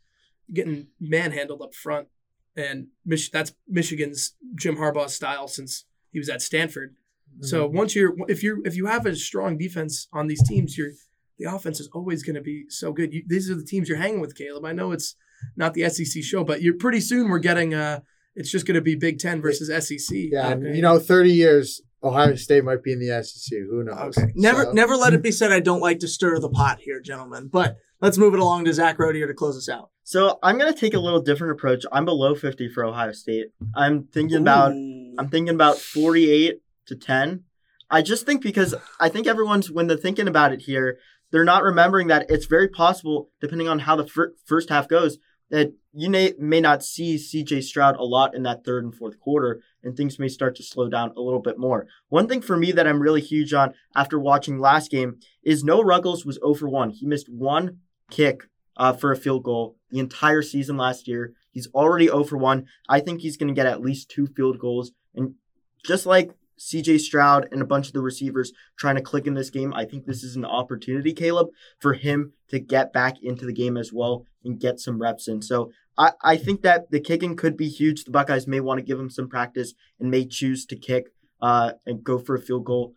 getting 0.54 0.88
manhandled 1.00 1.62
up 1.62 1.74
front 1.74 2.08
and 2.55 2.87
Mich- 3.05 3.31
that's 3.31 3.53
Michigan's 3.67 4.35
Jim 4.55 4.75
Harbaugh 4.77 5.09
style 5.09 5.47
since 5.47 5.85
he 6.11 6.19
was 6.19 6.29
at 6.29 6.41
Stanford. 6.41 6.95
So 7.41 7.67
Mm-hmm. 7.67 7.77
once 7.77 7.95
you're 7.95 8.13
if 8.27 8.43
you 8.43 8.61
if 8.65 8.75
you 8.75 8.87
have 8.87 9.05
a 9.05 9.15
strong 9.15 9.57
defense 9.57 10.07
on 10.11 10.27
these 10.27 10.43
teams, 10.47 10.77
you're 10.77 10.91
the 11.39 11.45
offense 11.45 11.79
is 11.79 11.89
always 11.93 12.23
going 12.23 12.35
to 12.35 12.41
be 12.41 12.65
so 12.69 12.91
good. 12.91 13.13
You, 13.13 13.23
these 13.25 13.49
are 13.49 13.55
the 13.55 13.63
teams 13.63 13.87
you're 13.89 13.97
hanging 13.97 14.19
with, 14.19 14.35
Caleb. 14.35 14.65
I 14.65 14.73
know 14.73 14.91
it's 14.91 15.15
not 15.55 15.73
the 15.73 15.89
SEC 15.89 16.21
show, 16.23 16.43
but 16.43 16.61
you're 16.61 16.75
pretty 16.77 16.99
soon 16.99 17.29
we're 17.29 17.39
getting 17.39 17.73
uh 17.73 18.01
it's 18.35 18.51
just 18.51 18.65
going 18.67 18.75
to 18.75 18.81
be 18.81 18.95
Big 18.95 19.19
Ten 19.19 19.41
versus 19.41 19.67
SEC. 19.87 20.15
Yeah, 20.31 20.51
and 20.51 20.65
Okay. 20.65 20.75
you 20.75 20.81
know, 20.81 20.99
30 20.99 21.31
years, 21.33 21.81
Ohio 22.03 22.35
State 22.35 22.63
might 22.63 22.81
be 22.83 22.93
in 22.93 22.99
the 22.99 23.23
SEC. 23.23 23.57
Who 23.59 23.83
knows? 23.83 24.17
Okay. 24.17 24.31
Never, 24.35 24.63
So- 24.65 24.71
never 24.73 24.95
let 24.95 25.13
it 25.13 25.21
be 25.21 25.31
said 25.33 25.51
I 25.51 25.59
don't 25.61 25.81
like 25.81 25.99
to 25.99 26.07
stir 26.07 26.39
the 26.39 26.49
pot 26.49 26.79
here, 26.79 26.99
gentlemen. 27.01 27.49
But 27.51 27.77
let's 28.01 28.17
move 28.17 28.33
it 28.33 28.39
along 28.39 28.65
to 28.65 28.73
Zach 28.73 28.99
Rodier 28.99 29.27
to 29.27 29.33
close 29.33 29.55
us 29.55 29.69
out. 29.69 29.89
So 30.03 30.39
I'm 30.43 30.57
gonna 30.57 30.73
take 30.73 30.93
a 30.93 30.99
little 30.99 31.21
different 31.21 31.53
approach. 31.53 31.85
I'm 31.91 32.05
below 32.05 32.35
50 32.35 32.69
for 32.69 32.83
Ohio 32.83 33.11
State. 33.11 33.47
I'm 33.75 34.03
thinking 34.03 34.37
about 34.37 34.73
Ooh. 34.73 35.15
I'm 35.17 35.29
thinking 35.29 35.55
about 35.55 35.77
48 35.77 36.61
to 36.87 36.95
10. 36.95 37.43
I 37.89 38.01
just 38.01 38.25
think 38.25 38.41
because 38.41 38.73
I 38.99 39.09
think 39.09 39.27
everyone's 39.27 39.69
when 39.69 39.87
they're 39.87 39.97
thinking 39.97 40.27
about 40.27 40.53
it 40.53 40.63
here, 40.63 40.97
they're 41.31 41.45
not 41.45 41.63
remembering 41.63 42.07
that 42.07 42.25
it's 42.29 42.45
very 42.45 42.67
possible, 42.67 43.29
depending 43.39 43.67
on 43.67 43.79
how 43.79 43.95
the 43.95 44.07
fir- 44.07 44.33
first 44.45 44.69
half 44.69 44.87
goes, 44.87 45.17
that 45.49 45.73
you 45.93 46.09
may, 46.09 46.33
may 46.39 46.61
not 46.61 46.83
see 46.83 47.15
CJ 47.15 47.63
Stroud 47.63 47.97
a 47.97 48.03
lot 48.03 48.33
in 48.33 48.43
that 48.43 48.63
third 48.63 48.83
and 48.85 48.95
fourth 48.95 49.19
quarter, 49.19 49.61
and 49.83 49.95
things 49.95 50.19
may 50.19 50.29
start 50.29 50.55
to 50.55 50.63
slow 50.63 50.89
down 50.89 51.11
a 51.17 51.21
little 51.21 51.41
bit 51.41 51.57
more. 51.57 51.87
One 52.07 52.27
thing 52.27 52.41
for 52.41 52.55
me 52.55 52.71
that 52.71 52.87
I'm 52.87 53.01
really 53.01 53.21
huge 53.21 53.53
on 53.53 53.73
after 53.95 54.17
watching 54.17 54.59
last 54.59 54.89
game 54.89 55.19
is 55.43 55.63
Noah 55.63 55.85
Ruggles 55.85 56.25
was 56.25 56.39
0 56.41 56.53
for 56.53 56.69
1. 56.69 56.91
He 56.91 57.05
missed 57.05 57.29
one 57.29 57.79
kick 58.12 58.43
uh, 58.78 58.93
for 58.93 59.12
a 59.12 59.17
field 59.17 59.43
goal 59.43 59.78
the 59.89 60.00
entire 60.00 60.41
season 60.41 60.78
last 60.78 61.08
year. 61.08 61.34
He's 61.52 61.67
already 61.74 62.08
0 62.08 62.24
for 62.26 62.38
1. 62.38 62.65
I 62.88 63.00
think 63.00 63.21
he's 63.21 63.38
going 63.38 63.47
to 63.47 63.60
get 63.60 63.65
at 63.65 63.82
least 63.82 64.10
two 64.10 64.28
field 64.28 64.60
goals. 64.60 64.91
And 65.15 65.36
just 65.84 66.06
like 66.06 66.32
CJ 66.60 67.00
Stroud 67.00 67.47
and 67.52 67.62
a 67.62 67.65
bunch 67.65 67.88
of 67.88 67.93
the 67.93 68.02
receivers 68.02 68.54
trying 68.78 68.95
to 68.95 69.02
click 69.02 69.26
in 69.26 69.34
this 69.34 69.50
game, 69.50 69.74
I 69.74 69.86
think 69.86 70.06
this 70.06 70.24
is 70.24 70.36
an 70.36 70.45
opportunity, 70.45 71.13
Caleb, 71.13 71.47
for 71.80 71.93
him 71.93 72.34
to 72.50 72.60
get 72.60 72.93
back 72.93 73.15
into 73.21 73.45
the 73.45 73.54
game 73.54 73.78
as 73.78 73.91
well 73.91 74.26
and 74.43 74.60
get 74.60 74.80
some 74.80 75.02
reps 75.02 75.28
in. 75.28 75.41
So 75.41 75.71
I, 75.97 76.12
I 76.21 76.38
think 76.38 76.62
that 76.62 76.91
the 76.91 77.00
kicking 77.00 77.36
could 77.36 77.58
be 77.58 77.67
huge. 77.67 78.04
The 78.04 78.12
Buckeyes 78.12 78.47
may 78.47 78.60
want 78.60 78.80
to 78.80 78.86
give 78.86 79.00
him 79.00 79.10
some 79.10 79.28
practice 79.28 79.74
and 80.00 80.12
may 80.12 80.26
choose 80.26 80.65
to 80.67 80.76
kick 80.76 81.08
uh, 81.41 81.74
and 81.86 82.04
go 82.04 82.19
for 82.19 82.36
a 82.36 82.41
field 82.41 82.65
goal, 82.65 82.93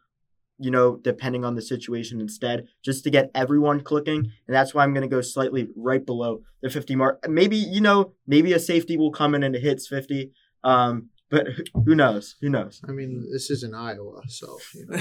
you 0.58 0.70
know, 0.70 0.96
depending 0.96 1.44
on 1.44 1.54
the 1.54 1.62
situation 1.62 2.20
instead, 2.20 2.66
just 2.82 3.04
to 3.04 3.10
get 3.10 3.30
everyone 3.34 3.80
clicking. 3.80 4.32
And 4.46 4.54
that's 4.54 4.74
why 4.74 4.84
I'm 4.84 4.94
going 4.94 5.08
to 5.08 5.14
go 5.14 5.20
slightly 5.20 5.68
right 5.76 6.04
below 6.04 6.42
the 6.62 6.70
50 6.70 6.96
mark. 6.96 7.28
Maybe, 7.28 7.56
you 7.56 7.80
know, 7.80 8.12
maybe 8.26 8.52
a 8.52 8.58
safety 8.58 8.96
will 8.96 9.10
come 9.10 9.34
in 9.34 9.42
and 9.42 9.54
it 9.54 9.62
hits 9.62 9.88
50. 9.88 10.32
Um, 10.62 11.10
but 11.30 11.48
who 11.84 11.94
knows? 11.94 12.36
Who 12.40 12.48
knows? 12.48 12.80
I 12.88 12.92
mean, 12.92 13.26
this 13.32 13.50
is 13.50 13.64
in 13.64 13.74
Iowa, 13.74 14.20
so 14.28 14.56
you 14.72 14.86
know, 14.86 14.96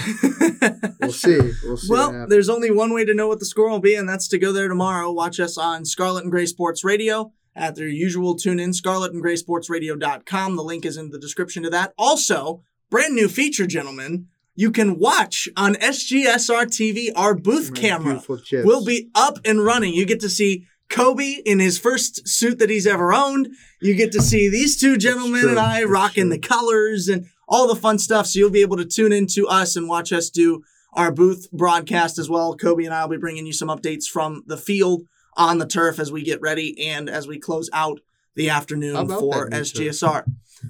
we'll 1.02 1.12
see. 1.12 1.52
We'll 1.64 1.78
see. 1.78 1.92
Well, 1.92 2.26
there's 2.28 2.50
only 2.50 2.72
one 2.72 2.92
way 2.94 3.06
to 3.06 3.14
know 3.14 3.28
what 3.28 3.40
the 3.40 3.46
score 3.46 3.70
will 3.70 3.80
be, 3.80 3.94
and 3.94 4.10
that's 4.10 4.28
to 4.30 4.40
go 4.40 4.52
there 4.52 4.68
tomorrow. 4.68 5.12
Watch 5.12 5.40
us 5.40 5.58
on 5.60 5.86
Scarlet 5.86 6.24
and 6.24 6.32
Gray 6.32 6.48
Sports 6.48 6.84
Radio 6.84 7.34
at 7.56 7.76
their 7.76 7.88
usual 7.88 8.36
tune 8.36 8.60
in, 8.60 8.72
scarletandgraysportsradio.com. 8.72 10.56
The 10.56 10.64
link 10.64 10.86
is 10.86 10.98
in 10.98 11.12
the 11.12 11.20
description 11.20 11.62
to 11.64 11.70
that. 11.70 11.94
Also, 12.00 12.64
brand 12.90 13.14
new 13.14 13.28
feature, 13.28 13.68
gentlemen. 13.68 14.30
You 14.56 14.72
can 14.72 15.00
watch 15.00 15.50
on 15.58 15.76
SGSR 15.76 16.66
TV 16.66 17.12
our 17.16 17.34
booth 17.34 17.74
camera 17.74 18.22
will 18.64 18.86
be 18.86 19.10
up 19.16 19.40
and 19.46 19.64
running. 19.64 19.94
You 19.94 20.06
get 20.06 20.20
to 20.22 20.30
see 20.30 20.68
Coby 20.90 21.42
in 21.44 21.60
his 21.60 21.80
first 21.80 22.28
suit 22.28 22.60
that 22.60 22.70
he's 22.70 22.86
ever 22.86 23.14
owned. 23.14 23.50
You 23.82 23.96
get 23.96 24.12
to 24.12 24.22
see 24.22 24.50
these 24.50 24.80
two 24.80 24.98
gentlemen 24.98 25.42
true. 25.42 25.50
and 25.50 25.60
I 25.60 25.84
rocking 25.84 26.26
true. 26.26 26.32
the 26.32 26.40
colors 26.40 27.08
and 27.08 27.26
all 27.48 27.68
the 27.68 27.76
fun 27.76 27.98
stuff. 27.98 28.28
So 28.28 28.40
you'll 28.40 28.52
be 28.52 28.62
able 28.62 28.78
to 28.78 28.86
tune 28.86 29.12
into 29.12 29.48
us 29.48 29.76
and 29.76 29.90
watch 29.90 30.14
us 30.14 30.30
do 30.30 30.64
our 30.94 31.12
booth 31.12 31.52
broadcast 31.52 32.20
as 32.20 32.30
well. 32.30 32.56
Coby 32.56 32.86
and 32.86 32.94
I 32.94 33.04
will 33.04 33.12
be 33.12 33.18
bringing 33.18 33.48
you 33.48 33.54
some 33.54 33.70
updates 33.70 34.06
from 34.06 34.44
the 34.46 34.58
field 34.58 35.04
on 35.36 35.58
the 35.58 35.66
turf 35.66 36.00
as 36.00 36.12
we 36.12 36.24
get 36.24 36.42
ready 36.42 36.88
and 36.88 37.10
as 37.10 37.28
we 37.28 37.40
close 37.40 37.72
out 37.74 38.00
the 38.36 38.50
afternoon 38.50 39.08
for 39.08 39.50
SGSR. 39.50 40.24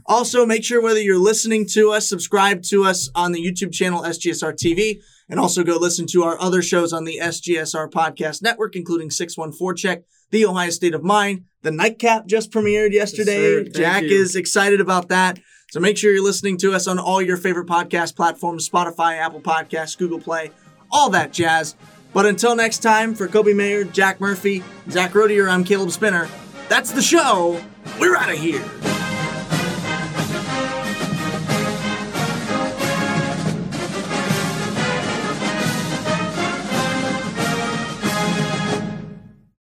Also, 0.05 0.45
make 0.45 0.63
sure 0.63 0.81
whether 0.81 1.01
you're 1.01 1.17
listening 1.17 1.67
to 1.67 1.91
us, 1.91 2.09
subscribe 2.09 2.63
to 2.63 2.83
us 2.83 3.09
on 3.15 3.31
the 3.31 3.43
YouTube 3.43 3.71
channel 3.71 4.01
SGSR 4.01 4.53
TV, 4.53 5.01
and 5.29 5.39
also 5.39 5.63
go 5.63 5.77
listen 5.77 6.05
to 6.07 6.23
our 6.23 6.39
other 6.41 6.61
shows 6.61 6.91
on 6.91 7.05
the 7.05 7.19
SGSR 7.21 7.89
Podcast 7.91 8.41
Network, 8.41 8.75
including 8.75 9.09
614 9.09 9.75
Check, 9.75 10.03
The 10.31 10.45
Ohio 10.45 10.69
State 10.71 10.95
of 10.95 11.03
Mind. 11.03 11.45
The 11.61 11.71
Nightcap 11.71 12.25
just 12.25 12.51
premiered 12.51 12.91
yesterday. 12.91 13.63
Thank 13.63 13.75
Jack 13.75 14.03
you. 14.03 14.19
is 14.19 14.35
excited 14.35 14.81
about 14.81 15.09
that. 15.09 15.39
So 15.71 15.79
make 15.79 15.97
sure 15.97 16.11
you're 16.11 16.23
listening 16.23 16.57
to 16.57 16.73
us 16.73 16.87
on 16.87 16.99
all 16.99 17.21
your 17.21 17.37
favorite 17.37 17.67
podcast 17.67 18.15
platforms 18.15 18.67
Spotify, 18.67 19.17
Apple 19.17 19.41
Podcasts, 19.41 19.97
Google 19.97 20.19
Play, 20.19 20.51
all 20.91 21.09
that 21.11 21.31
jazz. 21.31 21.75
But 22.13 22.25
until 22.27 22.55
next 22.55 22.79
time, 22.79 23.15
for 23.15 23.27
Coby 23.27 23.55
Maeir, 23.55 23.91
Jack 23.91 24.21
Murphy, 24.21 24.63
Zach 24.89 25.15
Rodier, 25.15 25.49
I'm 25.49 25.63
Caleb 25.63 25.89
Spinner. 25.89 26.29
That's 26.73 26.91
the 26.91 27.03
show. 27.03 27.61
We're 27.99 28.15
out 28.17 28.31
of 28.31 28.39
here. 28.39 29.02